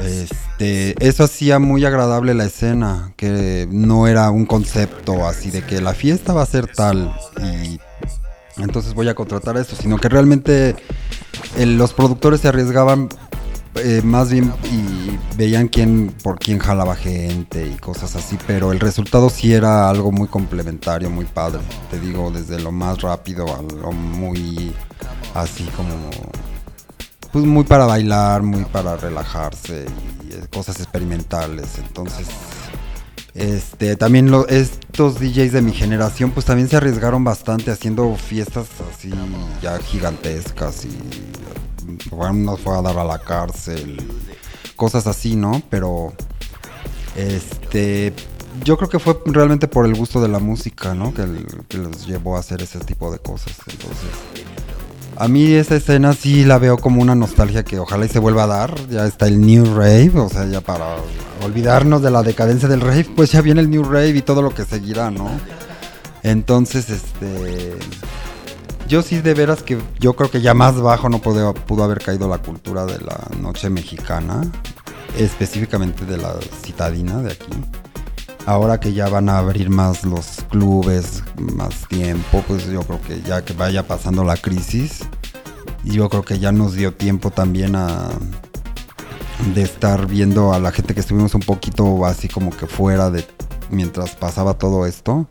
este, 0.00 0.94
eso 1.06 1.24
hacía 1.24 1.58
muy 1.58 1.84
agradable 1.84 2.34
la 2.34 2.44
escena, 2.44 3.12
que 3.16 3.68
no 3.70 4.06
era 4.06 4.30
un 4.30 4.46
concepto 4.46 5.26
así 5.26 5.50
de 5.50 5.62
que 5.62 5.80
la 5.80 5.94
fiesta 5.94 6.32
va 6.32 6.42
a 6.42 6.46
ser 6.46 6.66
tal 6.68 7.14
y 7.38 7.80
entonces 8.58 8.94
voy 8.94 9.08
a 9.08 9.14
contratar 9.14 9.56
esto, 9.56 9.76
sino 9.76 9.98
que 9.98 10.08
realmente 10.08 10.76
los 11.58 11.92
productores 11.92 12.40
se 12.40 12.48
arriesgaban 12.48 13.08
eh, 13.76 14.00
más 14.02 14.30
bien 14.30 14.54
y 14.72 15.18
veían 15.36 15.68
quién 15.68 16.14
por 16.22 16.38
quién 16.38 16.58
jalaba 16.58 16.96
gente 16.96 17.66
y 17.66 17.76
cosas 17.76 18.16
así, 18.16 18.38
pero 18.46 18.72
el 18.72 18.80
resultado 18.80 19.28
sí 19.28 19.52
era 19.52 19.90
algo 19.90 20.10
muy 20.10 20.28
complementario, 20.28 21.10
muy 21.10 21.26
padre. 21.26 21.60
Te 21.90 22.00
digo, 22.00 22.30
desde 22.30 22.58
lo 22.58 22.72
más 22.72 23.02
rápido 23.02 23.44
a 23.54 23.60
lo 23.60 23.92
muy 23.92 24.72
así 25.34 25.64
como 25.76 26.10
pues 27.36 27.44
muy 27.44 27.64
para 27.64 27.84
bailar, 27.84 28.40
muy 28.40 28.64
para 28.64 28.96
relajarse 28.96 29.84
y 30.26 30.32
eh, 30.32 30.46
cosas 30.50 30.80
experimentales. 30.80 31.66
Entonces, 31.76 32.28
este, 33.34 33.94
también 33.96 34.32
estos 34.48 35.20
DJs 35.20 35.52
de 35.52 35.60
mi 35.60 35.72
generación, 35.72 36.30
pues 36.30 36.46
también 36.46 36.70
se 36.70 36.78
arriesgaron 36.78 37.24
bastante 37.24 37.70
haciendo 37.70 38.16
fiestas 38.16 38.68
así 38.90 39.12
ya 39.60 39.78
gigantescas 39.80 40.86
y 40.86 40.98
nos 42.32 42.58
fue 42.60 42.78
a 42.78 42.80
dar 42.80 42.96
a 42.96 43.04
la 43.04 43.18
cárcel, 43.18 43.98
cosas 44.74 45.06
así, 45.06 45.36
¿no? 45.36 45.60
Pero, 45.68 46.14
este, 47.16 48.14
yo 48.64 48.78
creo 48.78 48.88
que 48.88 48.98
fue 48.98 49.20
realmente 49.26 49.68
por 49.68 49.84
el 49.84 49.94
gusto 49.94 50.22
de 50.22 50.28
la 50.28 50.38
música, 50.38 50.94
¿no? 50.94 51.12
Que 51.12 51.26
los 51.76 52.06
llevó 52.06 52.38
a 52.38 52.40
hacer 52.40 52.62
ese 52.62 52.78
tipo 52.78 53.12
de 53.12 53.18
cosas. 53.18 53.52
Entonces, 53.66 54.08
a 55.16 55.28
mí 55.28 55.52
esa 55.52 55.76
escena 55.76 56.12
sí 56.12 56.44
la 56.44 56.58
veo 56.58 56.76
como 56.78 57.00
una 57.00 57.14
nostalgia 57.14 57.64
que 57.64 57.78
ojalá 57.78 58.06
se 58.08 58.18
vuelva 58.18 58.44
a 58.44 58.46
dar. 58.46 58.88
Ya 58.88 59.06
está 59.06 59.26
el 59.26 59.40
New 59.40 59.74
Rave, 59.74 60.12
o 60.16 60.28
sea, 60.28 60.46
ya 60.46 60.60
para 60.60 60.96
olvidarnos 61.44 62.02
de 62.02 62.10
la 62.10 62.22
decadencia 62.22 62.68
del 62.68 62.80
rave, 62.80 63.06
pues 63.16 63.32
ya 63.32 63.40
viene 63.40 63.60
el 63.60 63.70
New 63.70 63.84
Rave 63.84 64.10
y 64.10 64.22
todo 64.22 64.42
lo 64.42 64.54
que 64.54 64.64
seguirá, 64.64 65.10
¿no? 65.10 65.30
Entonces, 66.22 66.90
este... 66.90 67.76
Yo 68.88 69.02
sí 69.02 69.20
de 69.20 69.34
veras 69.34 69.64
que 69.64 69.78
yo 69.98 70.14
creo 70.14 70.30
que 70.30 70.40
ya 70.40 70.54
más 70.54 70.80
bajo 70.80 71.08
no 71.08 71.20
pudo, 71.20 71.54
pudo 71.54 71.82
haber 71.82 71.98
caído 71.98 72.28
la 72.28 72.38
cultura 72.38 72.86
de 72.86 72.98
la 73.00 73.18
noche 73.40 73.68
mexicana, 73.68 74.42
específicamente 75.18 76.04
de 76.04 76.16
la 76.18 76.34
citadina 76.62 77.20
de 77.20 77.32
aquí 77.32 77.50
ahora 78.46 78.78
que 78.78 78.92
ya 78.92 79.08
van 79.08 79.28
a 79.28 79.38
abrir 79.38 79.68
más 79.68 80.04
los 80.04 80.38
clubes, 80.48 81.22
más 81.36 81.86
tiempo, 81.88 82.42
pues 82.46 82.66
yo 82.66 82.80
creo 82.82 83.02
que 83.02 83.20
ya 83.22 83.44
que 83.44 83.52
vaya 83.52 83.82
pasando 83.82 84.24
la 84.24 84.36
crisis, 84.36 85.00
yo 85.84 86.08
creo 86.08 86.22
que 86.22 86.38
ya 86.38 86.52
nos 86.52 86.74
dio 86.74 86.94
tiempo 86.94 87.30
también 87.30 87.76
a 87.76 88.08
de 89.54 89.62
estar 89.62 90.06
viendo 90.06 90.54
a 90.54 90.60
la 90.60 90.72
gente 90.72 90.94
que 90.94 91.00
estuvimos 91.00 91.34
un 91.34 91.42
poquito 91.42 92.06
así 92.06 92.28
como 92.28 92.50
que 92.50 92.66
fuera 92.66 93.10
de 93.10 93.26
mientras 93.70 94.14
pasaba 94.14 94.54
todo 94.54 94.86
esto. 94.86 95.28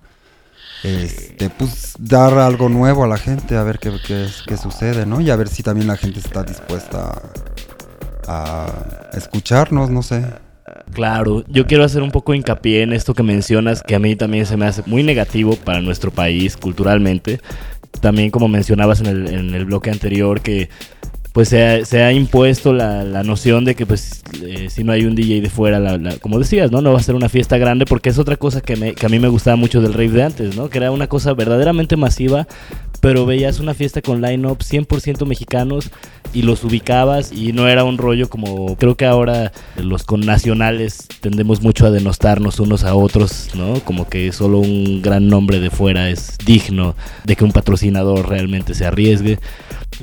Este, 0.84 1.50
pues 1.50 1.94
dar 1.98 2.38
algo 2.38 2.70
nuevo 2.70 3.04
a 3.04 3.08
la 3.08 3.18
gente, 3.18 3.58
a 3.58 3.64
ver 3.64 3.80
qué, 3.80 3.92
qué 4.46 4.58
sucede, 4.58 5.08
¿no? 5.08 5.20
Y 5.20 5.32
a 5.32 5.36
ver 5.36 5.48
si 5.48 5.64
también 5.64 5.88
la 5.88 5.98
gente 5.98 6.20
está 6.20 6.44
dispuesta 6.44 7.24
a 8.28 8.68
escucharnos, 9.14 9.90
no 9.90 10.04
sé. 10.04 10.45
Claro, 10.94 11.44
yo 11.48 11.66
quiero 11.66 11.84
hacer 11.84 12.02
un 12.02 12.12
poco 12.12 12.34
hincapié 12.34 12.84
en 12.84 12.94
esto 12.94 13.14
que 13.14 13.24
mencionas, 13.24 13.84
que 13.84 13.96
a 13.96 14.00
mí 14.00 14.16
también 14.16 14.46
se 14.46 14.56
me 14.56 14.66
hace 14.66 14.84
muy 14.86 15.04
negativo 15.04 15.56
para 15.56 15.82
nuestro 15.82 16.12
país 16.12 16.56
culturalmente, 16.56 17.40
también 18.02 18.30
como 18.30 18.48
mencionabas 18.48 19.02
en 19.02 19.08
el, 19.08 19.66
bloque 19.66 19.90
anterior, 19.90 20.42
que 20.42 20.70
pues 21.34 21.50
se 21.50 22.02
ha, 22.02 22.14
impuesto 22.14 22.72
la, 22.72 23.24
noción 23.24 23.66
de 23.66 23.76
que 23.76 23.86
pues 23.86 24.24
eh, 24.42 24.70
si 24.70 24.86
no 24.86 24.94
hay 24.94 25.04
un 25.04 25.16
DJ 25.16 25.42
de 25.42 25.50
fuera, 25.50 25.82
como 26.22 26.40
decías, 26.40 26.72
¿no? 26.72 26.82
No 26.82 26.94
va 26.94 27.00
a 27.00 27.04
ser 27.04 27.16
una 27.16 27.28
fiesta 27.28 27.58
grande 27.58 27.86
porque 27.86 28.08
es 28.10 28.18
otra 28.18 28.38
cosa 28.38 28.62
que, 28.62 28.94
que 28.94 29.06
a 29.06 29.10
mí 29.10 29.20
me 29.20 29.28
gustaba 29.28 29.58
mucho 29.58 29.82
del 29.82 29.94
rave 29.94 30.10
de 30.10 30.24
antes, 30.24 30.56
¿no? 30.56 30.70
Que 30.70 30.78
era 30.78 30.92
una 30.92 31.08
cosa 31.08 31.34
verdaderamente 31.34 31.98
masiva, 31.98 32.48
pero 33.02 33.26
veías 33.26 33.60
una 33.60 33.74
fiesta 33.74 34.02
con 34.02 34.22
line-up 34.22 34.60
100% 34.60 35.26
mexicanos 35.26 35.92
y 36.36 36.42
los 36.42 36.66
ubicabas 36.66 37.32
y 37.32 37.54
no 37.54 37.70
era 37.70 37.86
un 37.86 37.98
rollo 37.98 38.30
como 38.30 38.76
creo 38.76 38.96
que 38.96 39.06
ahora 39.06 39.54
los 39.78 40.04
con 40.04 40.20
nacionales 40.20 41.08
tendemos 41.22 41.62
mucho 41.62 41.88
a 41.88 41.92
denostarnos 41.92 42.60
unos 42.60 42.84
a 42.84 42.94
otros, 42.94 43.52
¿no? 43.56 43.80
Como 43.86 44.10
que 44.10 44.34
solo 44.34 44.60
un 44.60 45.02
gran 45.02 45.30
nombre 45.30 45.62
de 45.62 45.70
fuera 45.70 46.10
es 46.10 46.38
digno 46.46 46.94
de 47.24 47.38
que 47.38 47.46
un 47.46 47.54
patrocinador 47.54 48.28
realmente 48.28 48.74
se 48.74 48.86
arriesgue. 48.86 49.40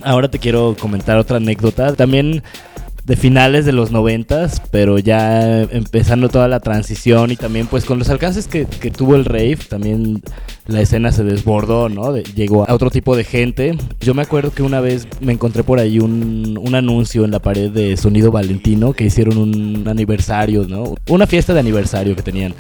Ahora 0.03 0.31
te 0.31 0.39
quiero 0.39 0.75
comentar 0.81 1.19
otra 1.19 1.37
anécdota. 1.37 1.95
También 1.95 2.43
de 3.05 3.17
finales 3.17 3.65
de 3.65 3.73
los 3.73 3.91
noventas, 3.91 4.63
pero 4.71 4.99
ya 4.99 5.63
empezando 5.63 6.29
toda 6.29 6.47
la 6.47 6.61
transición 6.61 7.33
y 7.33 7.37
también 7.37 7.67
pues 7.67 7.85
con 7.85 7.99
los 7.99 8.09
alcances 8.11 8.47
que, 8.47 8.67
que 8.67 8.91
tuvo 8.91 9.17
el 9.17 9.25
rave, 9.25 9.59
también 9.69 10.23
la 10.67 10.81
escena 10.81 11.11
se 11.11 11.25
desbordó, 11.25 11.89
¿no? 11.89 12.17
Llegó 12.17 12.69
a 12.69 12.73
otro 12.73 12.91
tipo 12.91 13.17
de 13.17 13.25
gente. 13.25 13.77
Yo 14.01 14.15
me 14.15 14.23
acuerdo 14.23 14.53
que 14.53 14.63
una 14.63 14.81
vez 14.81 15.09
me 15.21 15.33
encontré 15.33 15.65
por 15.65 15.81
ahí 15.81 15.99
un, 15.99 16.59
un, 16.61 16.75
anuncio 16.77 17.25
en 17.25 17.33
la 17.33 17.41
pared 17.41 17.71
de 17.71 17.97
Sonido 17.97 18.31
Valentino 18.31 18.93
que 18.93 19.05
hicieron 19.05 19.39
un 19.39 19.85
aniversario, 19.89 20.67
¿no? 20.69 20.95
Una 21.09 21.27
fiesta 21.27 21.53
de 21.55 21.61
aniversario 21.61 22.15
que 22.15 22.23
tenían. 22.23 22.55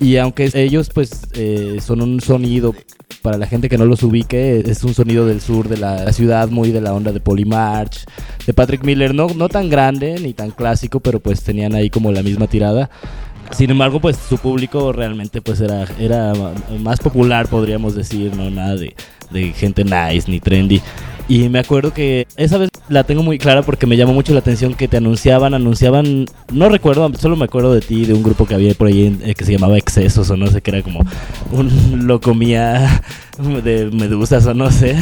Y 0.00 0.16
aunque 0.16 0.50
ellos 0.54 0.90
pues 0.92 1.22
eh, 1.34 1.78
son 1.80 2.00
un 2.00 2.20
sonido 2.20 2.74
para 3.22 3.38
la 3.38 3.46
gente 3.46 3.68
que 3.68 3.78
no 3.78 3.84
los 3.84 4.02
ubique, 4.02 4.60
es 4.66 4.84
un 4.84 4.94
sonido 4.94 5.26
del 5.26 5.40
sur 5.40 5.68
de 5.68 5.76
la, 5.76 6.12
ciudad, 6.12 6.48
muy 6.48 6.70
de 6.70 6.80
la 6.80 6.92
onda 6.94 7.12
de 7.12 7.20
Polymarch, 7.20 8.04
de 8.46 8.52
Patrick 8.52 8.84
Miller, 8.84 9.14
no, 9.14 9.28
no 9.28 9.48
tan 9.48 9.68
grande 9.68 10.16
ni 10.20 10.32
tan 10.32 10.50
clásico, 10.50 11.00
pero 11.00 11.20
pues 11.20 11.42
tenían 11.42 11.74
ahí 11.74 11.90
como 11.90 12.12
la 12.12 12.22
misma 12.22 12.46
tirada. 12.46 12.90
Sin 13.52 13.70
embargo, 13.70 14.00
pues 14.00 14.16
su 14.16 14.38
público 14.38 14.92
realmente 14.92 15.40
pues 15.40 15.60
era, 15.60 15.86
era 15.98 16.32
más 16.80 16.98
popular, 17.00 17.48
podríamos 17.48 17.94
decir, 17.94 18.34
no 18.34 18.50
nada 18.50 18.76
de, 18.76 18.94
de 19.30 19.52
gente 19.52 19.84
nice 19.84 20.30
ni 20.30 20.40
trendy. 20.40 20.80
Y 21.28 21.48
me 21.48 21.58
acuerdo 21.58 21.92
que 21.92 22.26
esa 22.36 22.56
vez 22.56 22.70
la 22.88 23.02
tengo 23.02 23.22
muy 23.22 23.38
clara 23.38 23.62
porque 23.62 23.86
me 23.86 23.96
llamó 23.96 24.12
mucho 24.12 24.32
la 24.32 24.38
atención 24.38 24.74
que 24.74 24.86
te 24.86 24.98
anunciaban, 24.98 25.54
anunciaban, 25.54 26.26
no 26.52 26.68
recuerdo, 26.68 27.10
solo 27.18 27.34
me 27.34 27.46
acuerdo 27.46 27.74
de 27.74 27.80
ti, 27.80 28.04
de 28.04 28.14
un 28.14 28.22
grupo 28.22 28.46
que 28.46 28.54
había 28.54 28.74
por 28.74 28.86
ahí 28.86 29.18
eh, 29.24 29.34
que 29.34 29.44
se 29.44 29.52
llamaba 29.52 29.76
Excesos 29.76 30.30
o 30.30 30.36
no 30.36 30.46
sé, 30.46 30.60
que 30.60 30.70
era 30.70 30.82
como 30.82 31.00
un 31.50 32.06
locomía 32.06 33.02
de 33.64 33.90
medusas 33.92 34.46
o 34.46 34.54
no 34.54 34.70
sé. 34.70 34.96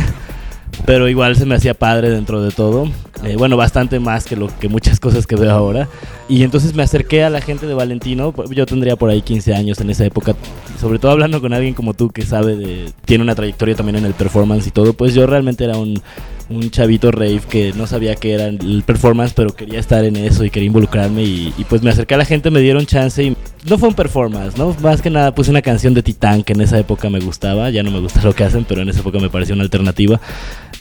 Pero 0.85 1.09
igual 1.09 1.37
se 1.37 1.47
me 1.47 1.55
hacía 1.55 1.75
padre 1.75 2.11
dentro 2.11 2.43
de 2.43 2.51
todo. 2.51 2.89
Eh, 3.25 3.37
bueno, 3.37 3.57
bastante 3.57 4.01
más 4.01 4.25
que 4.25 4.37
lo 4.37 4.49
que 4.59 4.69
muchas 4.69 5.01
cosas 5.01 5.27
que 5.27 5.37
veo 5.37 5.51
ahora. 5.51 5.89
Y 6.29 6.43
entonces 6.43 6.75
me 6.75 6.83
acerqué 6.83 7.25
a 7.25 7.31
la 7.31 7.41
gente 7.41 7.67
de 7.67 7.75
Valentino. 7.75 8.35
Yo 8.51 8.67
tendría 8.67 8.97
por 8.97 9.11
ahí 9.11 9.23
15 9.23 9.55
años 9.55 9.81
en 9.81 9.91
esa 9.91 10.05
época. 10.05 10.35
Sobre 10.81 10.99
todo 10.99 11.13
hablando 11.13 11.41
con 11.41 11.53
alguien 11.53 11.75
como 11.75 11.95
tú 11.95 12.11
que 12.11 12.23
sabe 12.23 12.57
de. 12.57 12.93
tiene 13.05 13.25
una 13.25 13.35
trayectoria 13.35 13.75
también 13.75 13.97
en 13.97 14.05
el 14.05 14.15
performance 14.15 14.67
y 14.67 14.71
todo. 14.71 14.93
Pues 14.93 15.15
yo 15.15 15.27
realmente 15.27 15.65
era 15.65 15.77
un, 15.79 16.03
un 16.49 16.71
chavito 16.71 17.11
rave 17.11 17.41
que 17.49 17.73
no 17.75 17.87
sabía 17.87 18.15
qué 18.17 18.35
era 18.35 18.47
el 18.47 18.83
performance, 18.85 19.33
pero 19.35 19.55
quería 19.55 19.81
estar 19.81 20.05
en 20.05 20.17
eso 20.17 20.45
y 20.45 20.51
quería 20.51 20.67
involucrarme. 20.67 21.23
Y, 21.23 21.55
y, 21.57 21.65
pues 21.65 21.83
me 21.83 21.91
acerqué 21.91 22.15
a 22.15 22.19
la 22.19 22.25
gente, 22.25 22.51
me 22.51 22.61
dieron 22.61 22.87
chance 22.87 23.23
y 23.23 23.37
no 23.69 23.79
fue 23.79 23.89
un 23.89 23.95
performance, 23.95 24.57
¿no? 24.59 24.77
Más 24.83 25.01
que 25.01 25.11
nada 25.11 25.35
puse 25.35 25.51
una 25.51 25.63
canción 25.63 25.95
de 25.95 26.03
Titán 26.03 26.43
que 26.43 26.53
en 26.53 26.61
esa 26.61 26.79
época 26.79 27.09
me 27.09 27.21
gustaba. 27.21 27.71
Ya 27.71 27.83
no 27.83 27.91
me 27.91 28.01
gusta 28.01 28.23
lo 28.23 28.35
que 28.35 28.45
hacen, 28.45 28.65
pero 28.65 28.83
en 28.83 28.89
esa 28.89 29.01
época 29.01 29.19
me 29.19 29.31
pareció 29.31 29.55
una 29.55 29.65
alternativa. 29.65 30.21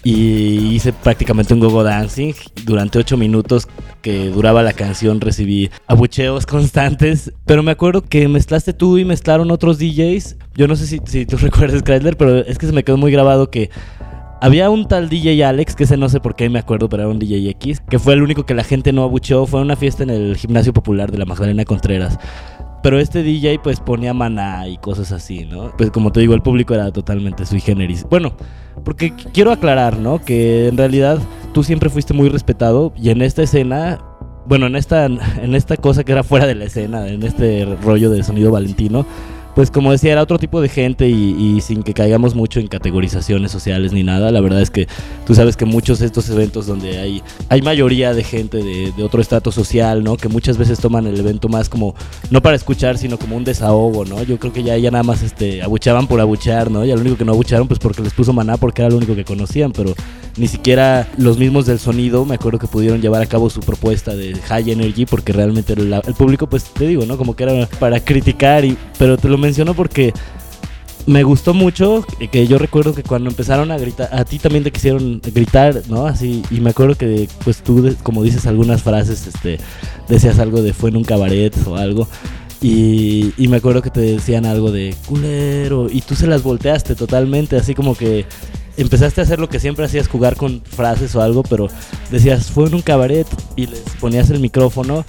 Y 0.03 0.75
hice 0.75 0.91
prácticamente 0.91 1.53
un 1.53 1.61
gogo 1.61 1.83
dancing. 1.83 2.33
Durante 2.65 2.99
ocho 2.99 3.15
minutos 3.17 3.67
que 4.01 4.29
duraba 4.29 4.61
la 4.61 4.73
canción 4.73 5.21
recibí 5.21 5.71
abucheos 5.87 6.45
constantes. 6.47 7.31
Pero 7.45 7.63
me 7.63 7.71
acuerdo 7.71 8.01
que 8.01 8.27
mezclaste 8.27 8.73
tú 8.73 8.97
y 8.97 9.05
mezclaron 9.05 9.49
otros 9.51 9.79
DJs. 9.79 10.35
Yo 10.55 10.67
no 10.67 10.75
sé 10.75 10.87
si, 10.87 10.99
si 11.05 11.25
tú 11.25 11.37
recuerdas, 11.41 11.83
Chrysler, 11.83 12.17
pero 12.17 12.39
es 12.39 12.57
que 12.57 12.65
se 12.65 12.73
me 12.73 12.83
quedó 12.83 12.97
muy 12.97 13.11
grabado 13.11 13.49
que 13.49 13.69
había 14.43 14.69
un 14.69 14.89
tal 14.89 15.07
DJ 15.07 15.45
Alex, 15.45 15.73
que 15.73 15.85
ese 15.85 15.95
no 15.95 16.09
sé 16.09 16.19
por 16.19 16.35
qué 16.35 16.49
me 16.49 16.59
acuerdo, 16.59 16.89
pero 16.89 17.03
era 17.03 17.09
un 17.09 17.17
DJ 17.17 17.49
X, 17.51 17.81
que 17.89 17.97
fue 17.97 18.13
el 18.13 18.21
único 18.21 18.45
que 18.45 18.53
la 18.53 18.65
gente 18.65 18.91
no 18.91 19.03
abucheó. 19.03 19.45
Fue 19.45 19.61
una 19.61 19.77
fiesta 19.77 20.03
en 20.03 20.09
el 20.09 20.35
gimnasio 20.35 20.73
popular 20.73 21.13
de 21.13 21.17
la 21.17 21.23
Magdalena 21.23 21.63
Contreras. 21.63 22.19
Pero 22.83 22.99
este 22.99 23.23
DJ 23.23 23.59
pues 23.63 23.79
ponía 23.79 24.13
maná 24.13 24.67
y 24.67 24.77
cosas 24.77 25.13
así, 25.13 25.45
¿no? 25.45 25.71
Pues 25.77 25.89
como 25.89 26.11
te 26.11 26.19
digo, 26.19 26.33
el 26.33 26.41
público 26.41 26.73
era 26.73 26.91
totalmente 26.91 27.45
sui 27.45 27.61
generis. 27.61 28.05
Bueno, 28.09 28.33
porque 28.83 29.13
quiero 29.33 29.51
aclarar, 29.51 29.97
¿no? 29.97 30.23
Que 30.23 30.67
en 30.67 30.75
realidad 30.75 31.19
tú 31.53 31.63
siempre 31.63 31.89
fuiste 31.89 32.13
muy 32.13 32.27
respetado 32.27 32.93
y 32.97 33.09
en 33.09 33.21
esta 33.21 33.41
escena, 33.41 33.99
bueno, 34.45 34.67
en 34.67 34.75
esta, 34.75 35.05
en 35.05 35.55
esta 35.55 35.77
cosa 35.77 36.03
que 36.03 36.11
era 36.11 36.23
fuera 36.23 36.45
de 36.45 36.55
la 36.55 36.65
escena, 36.65 37.07
en 37.07 37.23
este 37.23 37.65
rollo 37.81 38.09
de 38.09 38.21
sonido 38.21 38.51
valentino, 38.51 39.05
pues 39.55 39.69
como 39.69 39.91
decía, 39.91 40.13
era 40.13 40.23
otro 40.23 40.39
tipo 40.39 40.61
de 40.61 40.69
gente 40.69 41.07
y, 41.07 41.35
y, 41.37 41.61
sin 41.61 41.83
que 41.83 41.93
caigamos 41.93 42.33
mucho 42.33 42.59
en 42.59 42.67
categorizaciones 42.67 43.51
sociales 43.51 43.93
ni 43.93 44.03
nada. 44.03 44.31
La 44.31 44.41
verdad 44.41 44.61
es 44.61 44.71
que 44.71 44.87
tú 45.25 45.35
sabes 45.35 45.57
que 45.57 45.65
muchos 45.65 45.99
de 45.99 46.07
estos 46.07 46.29
eventos 46.29 46.65
donde 46.65 46.97
hay, 46.99 47.21
hay 47.49 47.61
mayoría 47.61 48.13
de 48.13 48.23
gente 48.23 48.63
de, 48.63 48.91
otro 49.03 49.21
estrato 49.21 49.51
social, 49.51 50.03
¿no? 50.03 50.17
Que 50.17 50.27
muchas 50.27 50.57
veces 50.57 50.79
toman 50.79 51.05
el 51.05 51.19
evento 51.19 51.49
más 51.49 51.69
como, 51.69 51.93
no 52.31 52.41
para 52.41 52.55
escuchar, 52.55 52.97
sino 52.97 53.19
como 53.19 53.35
un 53.35 53.43
desahogo, 53.43 54.05
¿no? 54.05 54.23
Yo 54.23 54.39
creo 54.39 54.53
que 54.53 54.63
ya, 54.63 54.77
ya 54.77 54.89
nada 54.91 55.03
más 55.03 55.21
este, 55.21 55.61
abuchaban 55.61 56.07
por 56.07 56.19
abuchear, 56.19 56.71
¿no? 56.71 56.83
Ya 56.85 56.95
lo 56.95 57.01
único 57.01 57.17
que 57.17 57.25
no 57.25 57.33
abucharon 57.33 57.67
pues 57.67 57.79
porque 57.79 58.01
les 58.01 58.13
puso 58.13 58.33
maná 58.33 58.57
porque 58.57 58.81
era 58.81 58.89
lo 58.89 58.97
único 58.97 59.15
que 59.15 59.25
conocían, 59.25 59.71
pero 59.71 59.93
ni 60.37 60.47
siquiera 60.47 61.07
los 61.17 61.37
mismos 61.37 61.65
del 61.65 61.79
sonido, 61.79 62.25
me 62.25 62.35
acuerdo 62.35 62.59
que 62.59 62.67
pudieron 62.67 63.01
llevar 63.01 63.21
a 63.21 63.27
cabo 63.27 63.49
su 63.49 63.59
propuesta 63.59 64.15
de 64.15 64.33
High 64.35 64.71
Energy 64.71 65.05
porque 65.05 65.31
realmente 65.31 65.73
el 65.73 66.13
público, 66.17 66.47
pues 66.47 66.63
te 66.63 66.87
digo, 66.87 67.05
¿no? 67.05 67.17
Como 67.17 67.35
que 67.35 67.43
era 67.43 67.67
para 67.79 67.99
criticar, 67.99 68.65
y, 68.65 68.77
pero 68.97 69.17
te 69.17 69.27
lo 69.29 69.37
menciono 69.37 69.73
porque 69.73 70.13
me 71.05 71.23
gustó 71.23 71.53
mucho 71.53 72.05
que 72.31 72.47
yo 72.47 72.57
recuerdo 72.57 72.93
que 72.93 73.03
cuando 73.03 73.29
empezaron 73.29 73.71
a 73.71 73.77
gritar, 73.77 74.09
a 74.11 74.23
ti 74.25 74.39
también 74.39 74.63
te 74.63 74.71
quisieron 74.71 75.21
gritar, 75.23 75.81
¿no? 75.87 76.07
Así, 76.07 76.43
y 76.49 76.61
me 76.61 76.71
acuerdo 76.71 76.95
que 76.95 77.27
pues 77.43 77.61
tú, 77.61 77.95
como 78.03 78.23
dices 78.23 78.47
algunas 78.47 78.81
frases, 78.81 79.27
este, 79.27 79.59
decías 80.07 80.39
algo 80.39 80.61
de 80.61 80.73
fue 80.73 80.89
en 80.89 80.97
un 80.97 81.03
cabaret 81.03 81.55
o 81.67 81.75
algo. 81.75 82.07
Y, 82.61 83.33
y, 83.37 83.49
me 83.49 83.57
acuerdo 83.57 83.81
que 83.81 83.89
te 83.89 83.99
decían 83.99 84.45
algo 84.45 84.71
de 84.71 84.95
culero 85.05 85.89
y 85.91 85.99
tú 85.99 86.15
se 86.15 86.27
las 86.27 86.43
volteaste 86.43 86.95
totalmente, 86.95 87.57
así 87.57 87.75
como 87.75 87.93
que 87.93 88.25
empezaste 88.77 89.21
a 89.21 89.23
hacer 89.23 89.39
lo 89.39 89.49
que 89.49 89.59
siempre 89.59 89.85
hacías, 89.85 90.07
jugar 90.07 90.35
con 90.35 90.61
frases 90.63 91.15
o 91.15 91.21
algo, 91.21 91.43
pero 91.43 91.67
decías, 92.11 92.51
fue 92.51 92.67
en 92.67 92.75
un 92.75 92.81
cabaret 92.81 93.27
y 93.55 93.67
les 93.67 93.81
ponías 93.99 94.29
el 94.29 94.39
micrófono 94.39 95.05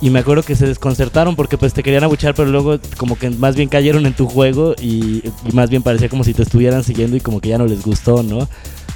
y 0.00 0.10
me 0.10 0.20
acuerdo 0.20 0.42
que 0.42 0.56
se 0.56 0.66
desconcertaron 0.66 1.36
porque 1.36 1.58
pues 1.58 1.74
te 1.74 1.82
querían 1.82 2.04
abuchar, 2.04 2.34
pero 2.34 2.48
luego 2.48 2.78
como 2.96 3.18
que 3.18 3.30
más 3.30 3.54
bien 3.54 3.68
cayeron 3.68 4.06
en 4.06 4.14
tu 4.14 4.26
juego 4.26 4.74
y, 4.80 5.22
y 5.44 5.52
más 5.52 5.68
bien 5.68 5.82
parecía 5.82 6.08
como 6.08 6.24
si 6.24 6.32
te 6.32 6.42
estuvieran 6.42 6.84
siguiendo 6.84 7.16
y 7.16 7.20
como 7.20 7.40
que 7.40 7.50
ya 7.50 7.58
no 7.58 7.66
les 7.66 7.82
gustó, 7.82 8.22
¿no? 8.22 8.48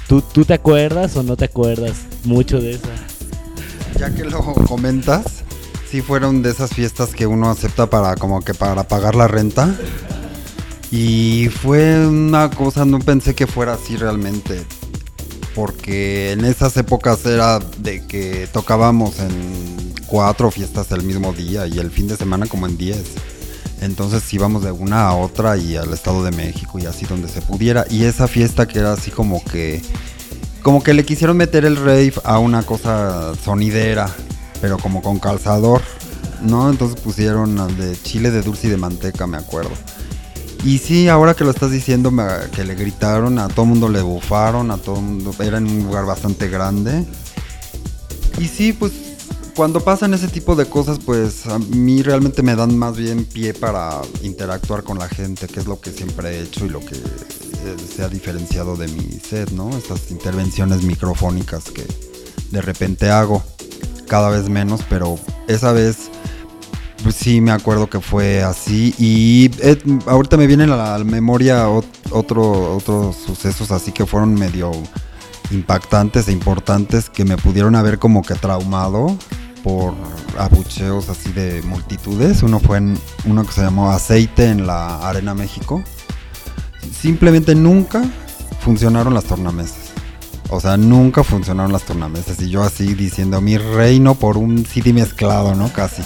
¿Tú, 0.07 0.21
¿Tú 0.21 0.45
te 0.45 0.53
acuerdas 0.53 1.15
o 1.15 1.23
no 1.23 1.35
te 1.35 1.45
acuerdas 1.45 1.93
mucho 2.23 2.59
de 2.59 2.71
esa? 2.71 2.89
Ya 3.99 4.13
que 4.13 4.23
lo 4.23 4.39
comentas, 4.41 5.43
sí 5.89 6.01
fueron 6.01 6.41
de 6.41 6.51
esas 6.51 6.71
fiestas 6.71 7.09
que 7.09 7.27
uno 7.27 7.49
acepta 7.49 7.89
para 7.89 8.15
como 8.15 8.41
que 8.41 8.53
para 8.53 8.87
pagar 8.87 9.15
la 9.15 9.27
renta. 9.27 9.73
Y 10.91 11.49
fue 11.49 12.07
una 12.07 12.49
cosa, 12.49 12.85
no 12.85 12.99
pensé 12.99 13.33
que 13.35 13.47
fuera 13.47 13.73
así 13.73 13.97
realmente. 13.97 14.65
Porque 15.53 16.31
en 16.31 16.43
esas 16.45 16.75
épocas 16.77 17.25
era 17.25 17.59
de 17.77 18.05
que 18.05 18.47
tocábamos 18.51 19.19
en 19.19 19.93
cuatro 20.05 20.51
fiestas 20.51 20.91
el 20.91 21.03
mismo 21.03 21.33
día 21.33 21.67
y 21.67 21.79
el 21.79 21.91
fin 21.91 22.07
de 22.07 22.17
semana 22.17 22.45
como 22.47 22.67
en 22.67 22.77
diez. 22.77 23.03
Entonces 23.81 24.33
íbamos 24.33 24.63
de 24.63 24.71
una 24.71 25.07
a 25.07 25.15
otra 25.15 25.57
y 25.57 25.75
al 25.75 25.93
Estado 25.93 26.23
de 26.23 26.31
México 26.31 26.79
y 26.79 26.85
así 26.85 27.05
donde 27.05 27.27
se 27.27 27.41
pudiera. 27.41 27.85
Y 27.89 28.03
esa 28.05 28.27
fiesta 28.27 28.67
que 28.67 28.79
era 28.79 28.93
así 28.93 29.11
como 29.11 29.43
que... 29.43 29.81
Como 30.61 30.81
que 30.81 30.93
le 30.95 31.05
quisieron 31.05 31.37
meter 31.37 31.63
el 31.63 31.75
rave 31.75 32.13
a 32.23 32.39
una 32.39 32.63
cosa 32.63 33.33
sonidera, 33.35 34.09
pero 34.61 34.79
como 34.79 35.03
con 35.03 35.19
calzador, 35.19 35.81
¿no? 36.41 36.71
Entonces 36.71 36.99
pusieron 36.99 37.55
de 37.77 37.95
chile 38.01 38.31
de 38.31 38.41
dulce 38.41 38.67
y 38.67 38.69
de 38.71 38.77
manteca, 38.77 39.27
me 39.27 39.37
acuerdo. 39.37 39.69
Y 40.65 40.79
sí, 40.79 41.07
ahora 41.09 41.35
que 41.35 41.43
lo 41.43 41.51
estás 41.51 41.69
diciendo, 41.69 42.09
me, 42.09 42.23
que 42.55 42.63
le 42.63 42.73
gritaron, 42.73 43.37
a 43.37 43.47
todo 43.47 43.67
mundo 43.67 43.87
le 43.87 44.01
bufaron, 44.01 44.71
a 44.71 44.77
todo 44.77 44.99
mundo, 44.99 45.31
era 45.39 45.59
en 45.59 45.67
un 45.67 45.83
lugar 45.85 46.07
bastante 46.07 46.49
grande. 46.49 47.05
Y 48.39 48.47
sí, 48.47 48.73
pues 48.73 48.91
cuando 49.55 49.79
pasan 49.81 50.15
ese 50.15 50.27
tipo 50.27 50.55
de 50.55 50.65
cosas, 50.65 50.97
pues 51.05 51.45
a 51.45 51.59
mí 51.59 52.01
realmente 52.01 52.41
me 52.41 52.55
dan 52.55 52.75
más 52.75 52.97
bien 52.97 53.25
pie 53.25 53.53
para 53.53 54.01
interactuar 54.23 54.83
con 54.83 54.97
la 54.97 55.07
gente, 55.07 55.47
que 55.47 55.59
es 55.59 55.67
lo 55.67 55.79
que 55.79 55.91
siempre 55.91 56.29
he 56.29 56.41
hecho 56.41 56.65
y 56.65 56.69
lo 56.69 56.79
que 56.79 56.95
se 57.95 58.03
ha 58.03 58.09
diferenciado 58.09 58.75
de 58.75 58.87
mi 58.87 59.19
set, 59.19 59.51
¿no? 59.51 59.69
Estas 59.69 60.09
intervenciones 60.09 60.81
microfónicas 60.81 61.65
que 61.65 61.85
de 62.49 62.61
repente 62.61 63.11
hago, 63.11 63.43
cada 64.07 64.29
vez 64.29 64.49
menos, 64.49 64.81
pero 64.89 65.19
esa 65.47 65.71
vez 65.73 66.09
sí 67.13 67.41
me 67.41 67.51
acuerdo 67.51 67.87
que 67.87 67.99
fue 67.99 68.41
así. 68.41 68.95
Y 68.97 69.51
eh, 69.61 69.77
ahorita 70.07 70.37
me 70.37 70.47
vienen 70.47 70.71
a 70.71 70.77
la 70.97 71.03
memoria 71.03 71.69
otro, 71.69 72.75
otros 72.75 73.15
sucesos 73.15 73.71
así 73.71 73.91
que 73.91 74.05
fueron 74.05 74.33
medio 74.33 74.71
impactantes 75.51 76.27
e 76.27 76.31
importantes 76.31 77.09
que 77.09 77.25
me 77.25 77.37
pudieron 77.37 77.75
haber 77.75 77.99
como 77.99 78.23
que 78.23 78.33
traumado 78.33 79.17
por 79.63 79.93
abucheos 80.37 81.09
así 81.09 81.31
de 81.31 81.61
multitudes. 81.63 82.43
Uno 82.43 82.59
fue 82.59 82.77
en 82.77 82.97
uno 83.25 83.45
que 83.45 83.51
se 83.51 83.61
llamó 83.61 83.91
Aceite 83.91 84.45
en 84.45 84.65
la 84.65 85.07
Arena 85.07 85.33
México. 85.33 85.83
Simplemente 86.91 87.55
nunca 87.55 88.03
funcionaron 88.61 89.13
las 89.13 89.25
tornamesas. 89.25 89.85
O 90.49 90.59
sea, 90.59 90.77
nunca 90.77 91.23
funcionaron 91.23 91.71
las 91.71 91.83
tornamesas. 91.83 92.39
Y 92.41 92.49
yo 92.49 92.63
así 92.63 92.93
diciendo 92.93 93.41
mi 93.41 93.57
reino 93.57 94.15
por 94.15 94.37
un 94.37 94.65
CD 94.65 94.93
mezclado, 94.93 95.55
¿no? 95.55 95.71
Casi. 95.73 96.03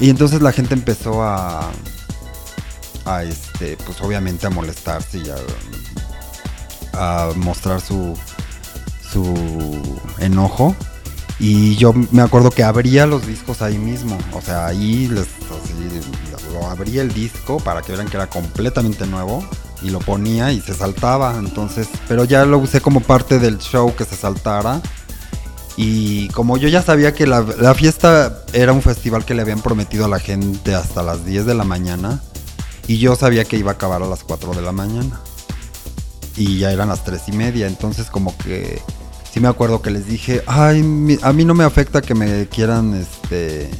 Y 0.00 0.10
entonces 0.10 0.42
la 0.42 0.52
gente 0.52 0.74
empezó 0.74 1.22
a. 1.22 1.70
este, 3.24 3.76
pues 3.84 4.00
obviamente 4.00 4.46
a 4.46 4.50
molestarse 4.50 5.18
y 5.18 5.30
a, 5.30 5.36
a 7.28 7.32
mostrar 7.36 7.80
su. 7.80 8.16
su 9.12 9.34
enojo. 10.18 10.74
Y 11.40 11.76
yo 11.76 11.92
me 11.92 12.22
acuerdo 12.22 12.50
que 12.50 12.64
abría 12.64 13.06
los 13.06 13.26
discos 13.26 13.62
ahí 13.62 13.78
mismo. 13.78 14.18
O 14.32 14.40
sea, 14.40 14.66
ahí 14.66 15.06
les, 15.06 15.26
así, 15.26 16.00
lo 16.52 16.66
abría 16.66 17.02
el 17.02 17.12
disco 17.12 17.58
para 17.58 17.82
que 17.82 17.92
vieran 17.92 18.08
que 18.08 18.16
era 18.16 18.26
completamente 18.28 19.06
nuevo 19.06 19.48
y 19.82 19.90
lo 19.90 20.00
ponía 20.00 20.52
y 20.52 20.60
se 20.60 20.74
saltaba. 20.74 21.36
Entonces, 21.38 21.88
pero 22.08 22.24
ya 22.24 22.44
lo 22.44 22.58
usé 22.58 22.80
como 22.80 23.00
parte 23.00 23.38
del 23.38 23.58
show 23.58 23.94
que 23.94 24.04
se 24.04 24.16
saltara. 24.16 24.80
Y 25.80 26.26
como 26.30 26.56
yo 26.56 26.68
ya 26.68 26.82
sabía 26.82 27.14
que 27.14 27.24
la, 27.24 27.44
fiesta 27.72 28.42
era 28.52 28.72
un 28.72 28.82
festival 28.82 29.24
que 29.24 29.32
le 29.32 29.42
habían 29.42 29.60
prometido 29.60 30.06
a 30.06 30.08
la 30.08 30.18
gente 30.18 30.74
hasta 30.74 31.04
las 31.04 31.24
10 31.24 31.46
de 31.46 31.54
la 31.54 31.62
mañana, 31.62 32.20
y 32.88 32.98
yo 32.98 33.14
sabía 33.14 33.44
que 33.44 33.56
iba 33.56 33.70
a 33.70 33.74
acabar 33.74 34.02
a 34.02 34.06
las 34.06 34.24
4 34.24 34.54
de 34.54 34.62
la 34.62 34.72
mañana. 34.72 35.20
Y 36.36 36.58
ya 36.58 36.72
eran 36.72 36.88
las 36.88 37.04
3 37.04 37.28
y 37.28 37.32
media, 37.32 37.68
entonces 37.68 38.10
como 38.10 38.36
que 38.38 38.82
sí 39.32 39.38
me 39.38 39.46
acuerdo 39.46 39.80
que 39.80 39.92
les 39.92 40.08
dije, 40.08 40.42
ay, 40.48 40.80
a 41.22 41.32
mí 41.32 41.44
no 41.44 41.54
me 41.54 41.62
afecta 41.62 42.02
que 42.02 42.16
me 42.16 42.48
quieran, 42.48 42.94
este, 42.94 43.70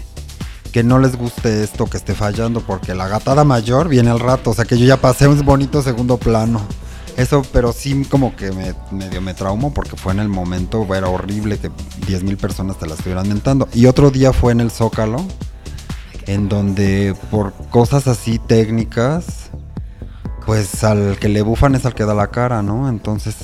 que 0.71 0.85
no 0.85 1.00
les 1.00 1.17
guste 1.17 1.64
esto 1.64 1.87
que 1.87 1.97
esté 1.97 2.14
fallando, 2.14 2.61
porque 2.61 2.95
la 2.95 3.09
gatada 3.09 3.43
mayor 3.43 3.88
viene 3.88 4.11
al 4.11 4.21
rato, 4.21 4.50
o 4.50 4.55
sea 4.55 4.67
que 4.67 4.78
yo 4.78 4.87
ya 4.87 4.99
pasé 4.99 5.26
un 5.26 5.45
bonito 5.45 5.83
segundo 5.83 6.17
plano. 6.17 6.64
Eso, 7.19 7.43
pero 7.53 7.73
sí 7.73 8.05
como 8.09 8.37
que 8.37 8.53
me 8.53 8.75
medio 8.93 9.21
me 9.21 9.35
traumó 9.35 9.75
porque 9.75 9.97
fue 9.97 10.13
en 10.13 10.21
el 10.21 10.29
momento, 10.29 10.87
era 10.95 11.09
horrible 11.09 11.59
que 11.59 11.69
10.000 11.69 12.37
personas 12.37 12.79
te 12.79 12.87
la 12.87 12.95
estuvieran 12.95 13.29
mentando. 13.29 13.69
Y 13.75 13.87
otro 13.87 14.13
día 14.13 14.33
fue 14.33 14.53
en 14.53 14.61
el 14.61 14.71
Zócalo, 14.71 15.27
en 16.27 16.49
donde 16.49 17.17
por 17.33 17.53
cosas 17.71 18.07
así 18.07 18.39
técnicas, 18.39 19.51
pues 20.47 20.85
al 20.85 21.19
que 21.19 21.29
le 21.29 21.43
bufan 21.43 21.75
es 21.75 21.85
al 21.87 21.97
que 21.97 22.05
da 22.05 22.15
la 22.15 22.29
cara, 22.29 22.63
¿no? 22.63 22.89
Entonces 22.89 23.35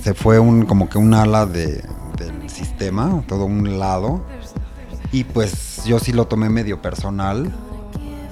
se 0.00 0.14
fue 0.14 0.38
un 0.38 0.64
como 0.64 0.88
que 0.88 0.98
un 0.98 1.12
ala 1.12 1.46
de, 1.46 1.82
del 2.16 2.48
sistema, 2.48 3.24
todo 3.26 3.44
un 3.44 3.80
lado. 3.80 4.24
Y 5.10 5.24
pues 5.24 5.82
yo 5.84 5.98
sí 5.98 6.12
lo 6.12 6.28
tomé 6.28 6.48
medio 6.48 6.80
personal 6.80 7.52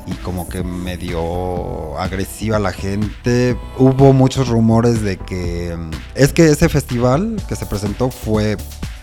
y 0.06 0.12
como 0.16 0.48
que 0.48 0.62
medio 0.62 1.98
agresiva 1.98 2.58
la 2.58 2.72
gente. 2.72 3.58
Hubo 3.78 4.12
muchos 4.12 4.48
rumores 4.48 5.02
de 5.02 5.16
que 5.16 5.76
es 6.14 6.32
que 6.32 6.46
ese 6.50 6.68
festival 6.68 7.36
que 7.48 7.56
se 7.56 7.66
presentó 7.66 8.10
fue 8.10 8.56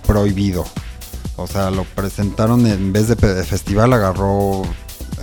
prohibido. 0.05 0.65
O 1.38 1.48
sea, 1.48 1.72
lo 1.72 1.84
presentaron 1.84 2.67
en 2.67 2.93
vez 2.93 3.08
de 3.08 3.15
festival 3.15 3.93
agarró 3.93 4.62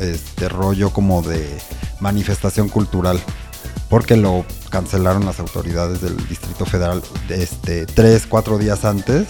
este 0.00 0.48
rollo 0.48 0.90
como 0.90 1.22
de 1.22 1.58
manifestación 2.00 2.68
cultural 2.68 3.20
porque 3.88 4.16
lo 4.16 4.44
cancelaron 4.70 5.24
las 5.24 5.40
autoridades 5.40 6.00
del 6.00 6.16
Distrito 6.28 6.66
Federal 6.66 7.02
este 7.28 7.86
tres 7.86 8.26
cuatro 8.26 8.58
días 8.58 8.84
antes 8.84 9.26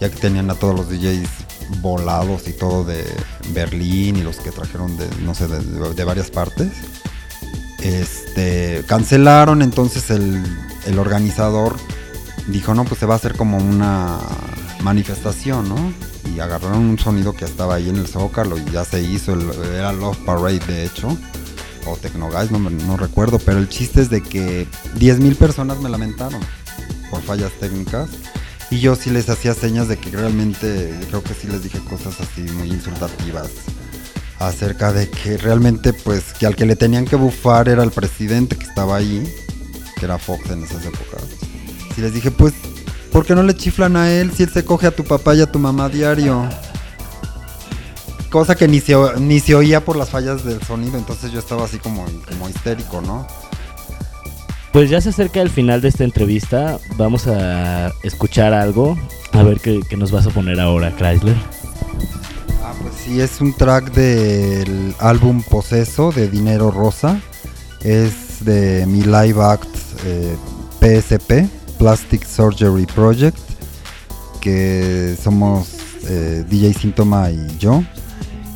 ya 0.00 0.10
que 0.10 0.16
tenían 0.16 0.50
a 0.50 0.54
todos 0.54 0.74
los 0.74 0.90
DJs 0.90 1.28
volados 1.78 2.48
y 2.48 2.52
todo 2.52 2.84
de 2.84 3.04
Berlín 3.52 4.16
y 4.16 4.22
los 4.22 4.36
que 4.36 4.50
trajeron 4.50 4.96
de, 4.96 5.08
no 5.22 5.34
sé, 5.34 5.48
de, 5.48 6.04
varias 6.04 6.30
partes. 6.30 6.68
Este, 7.82 8.84
cancelaron, 8.86 9.62
entonces 9.62 10.10
el, 10.10 10.42
el, 10.86 10.98
organizador 10.98 11.76
dijo, 12.48 12.74
no, 12.74 12.84
pues 12.84 13.00
se 13.00 13.06
va 13.06 13.14
a 13.14 13.16
hacer 13.16 13.36
como 13.36 13.56
una 13.56 14.18
manifestación, 14.82 15.68
¿no? 15.68 15.92
Y 16.34 16.40
agarraron 16.40 16.78
un 16.78 16.98
sonido 16.98 17.32
que 17.32 17.46
estaba 17.46 17.76
ahí 17.76 17.88
en 17.88 17.96
el 17.96 18.06
Zócalo 18.06 18.58
y 18.58 18.64
ya 18.70 18.84
se 18.84 19.00
hizo, 19.02 19.34
era 19.64 19.92
Love 19.92 20.18
Parade 20.26 20.60
de 20.60 20.84
hecho, 20.84 21.16
o 21.86 21.96
Techno 21.96 22.30
Guys, 22.30 22.50
no, 22.50 22.58
no 22.58 22.96
recuerdo, 22.98 23.38
pero 23.38 23.58
el 23.58 23.68
chiste 23.68 24.02
es 24.02 24.10
de 24.10 24.22
que 24.22 24.66
10.000 24.98 25.36
personas 25.36 25.78
me 25.80 25.88
lamentaron 25.88 26.40
por 27.10 27.22
fallas 27.22 27.52
técnicas 27.58 28.10
y 28.70 28.78
yo 28.78 28.94
sí 28.94 29.10
les 29.10 29.28
hacía 29.28 29.54
señas 29.54 29.88
de 29.88 29.96
que 29.96 30.10
realmente, 30.10 30.94
creo 31.08 31.22
que 31.22 31.34
sí 31.34 31.48
les 31.48 31.62
dije 31.64 31.80
cosas 31.80 32.20
así 32.20 32.42
muy 32.42 32.68
insultativas 32.68 33.50
acerca 34.38 34.92
de 34.92 35.10
que 35.10 35.36
realmente 35.36 35.92
pues 35.92 36.32
que 36.38 36.46
al 36.46 36.56
que 36.56 36.64
le 36.64 36.76
tenían 36.76 37.04
que 37.04 37.16
bufar 37.16 37.68
era 37.68 37.82
el 37.82 37.90
presidente 37.90 38.56
que 38.56 38.64
estaba 38.64 38.96
ahí, 38.96 39.30
que 39.98 40.06
era 40.06 40.18
Fox 40.18 40.50
en 40.50 40.64
esas 40.64 40.84
épocas. 40.84 41.22
Y 41.96 42.00
les 42.00 42.14
dije, 42.14 42.30
pues, 42.30 42.54
¿por 43.12 43.26
qué 43.26 43.34
no 43.34 43.42
le 43.42 43.54
chiflan 43.54 43.96
a 43.96 44.10
él 44.10 44.32
si 44.32 44.44
él 44.44 44.50
se 44.50 44.64
coge 44.64 44.86
a 44.86 44.92
tu 44.92 45.04
papá 45.04 45.34
y 45.34 45.42
a 45.42 45.50
tu 45.50 45.58
mamá 45.58 45.88
diario? 45.88 46.48
Cosa 48.30 48.54
que 48.54 48.68
ni 48.68 48.80
se, 48.80 48.94
ni 49.18 49.40
se 49.40 49.54
oía 49.56 49.84
por 49.84 49.96
las 49.96 50.08
fallas 50.08 50.44
del 50.44 50.62
sonido, 50.62 50.96
entonces 50.96 51.32
yo 51.32 51.40
estaba 51.40 51.64
así 51.64 51.78
como, 51.78 52.06
como 52.28 52.48
histérico, 52.48 53.02
¿no? 53.02 53.26
Pues 54.72 54.88
ya 54.88 55.00
se 55.00 55.08
acerca 55.08 55.42
el 55.42 55.50
final 55.50 55.80
de 55.80 55.88
esta 55.88 56.04
entrevista. 56.04 56.78
Vamos 56.96 57.26
a 57.26 57.92
escuchar 58.04 58.54
algo. 58.54 58.96
A 59.32 59.42
ver 59.42 59.60
qué, 59.60 59.82
nos 59.96 60.12
vas 60.12 60.26
a 60.26 60.30
poner 60.30 60.60
ahora, 60.60 60.94
Chrysler. 60.96 61.36
Ah, 62.62 62.72
pues 62.80 62.94
sí, 62.94 63.20
es 63.20 63.40
un 63.40 63.52
track 63.52 63.92
del 63.92 64.94
álbum 65.00 65.42
Poseso 65.42 66.12
de 66.12 66.28
Dinero 66.28 66.70
Rosa. 66.70 67.20
Es 67.82 68.44
de 68.44 68.86
mi 68.86 69.02
live 69.02 69.42
act 69.42 69.68
PSP, 70.80 71.30
eh, 71.32 71.48
Plastic 71.78 72.24
Surgery 72.24 72.86
Project. 72.86 73.38
Que 74.40 75.16
somos 75.20 75.78
eh, 76.08 76.44
DJ 76.48 76.74
Síntoma 76.74 77.28
y 77.30 77.44
yo. 77.58 77.82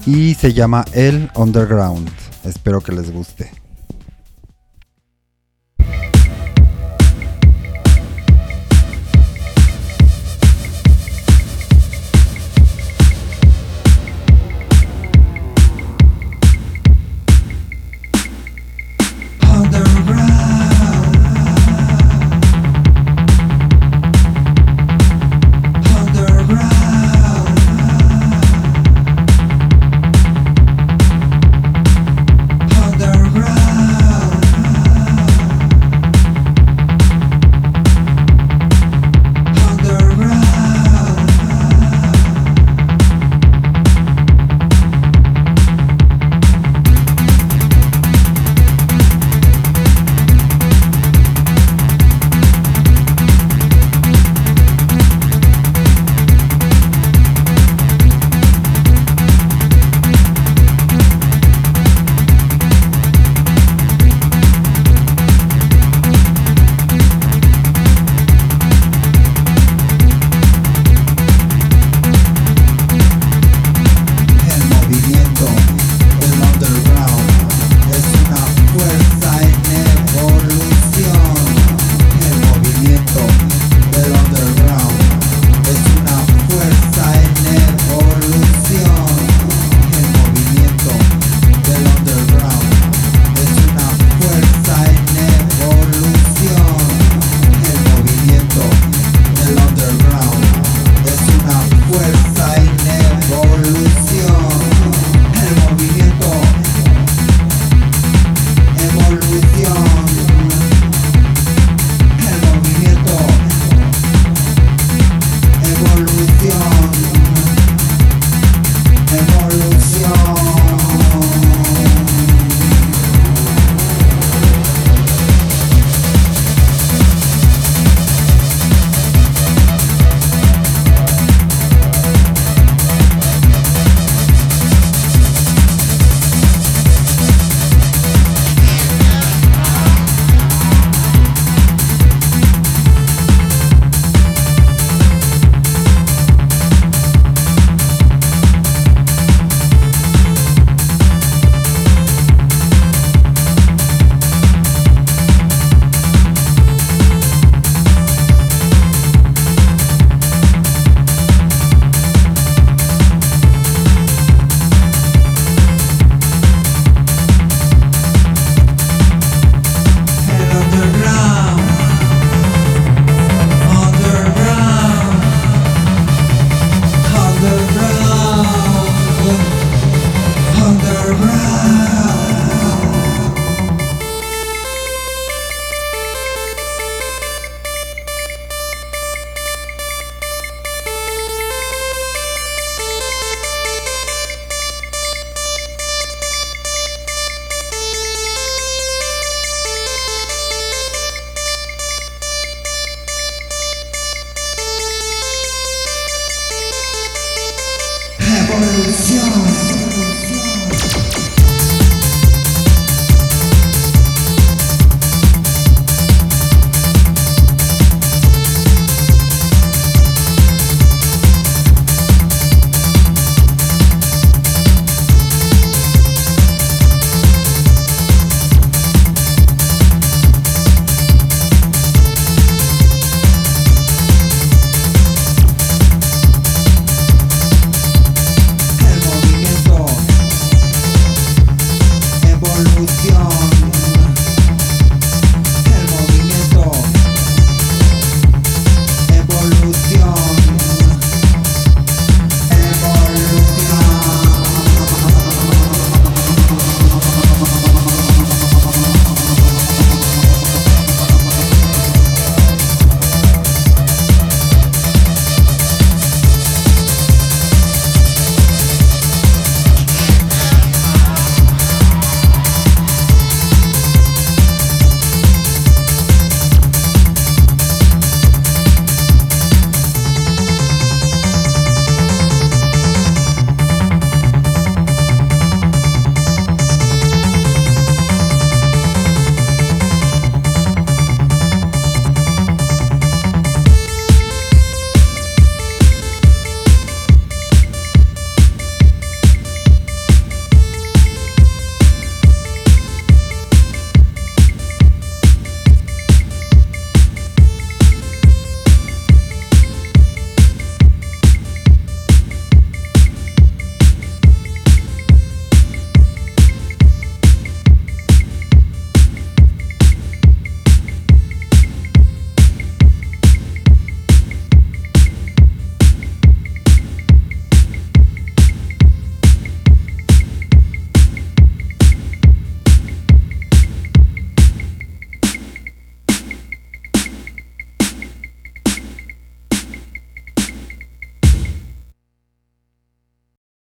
Y 0.07 0.35
se 0.35 0.53
llama 0.53 0.85
El 0.93 1.29
Underground. 1.35 2.09
Espero 2.45 2.81
que 2.81 2.93
les 2.93 3.11
guste. 3.11 3.64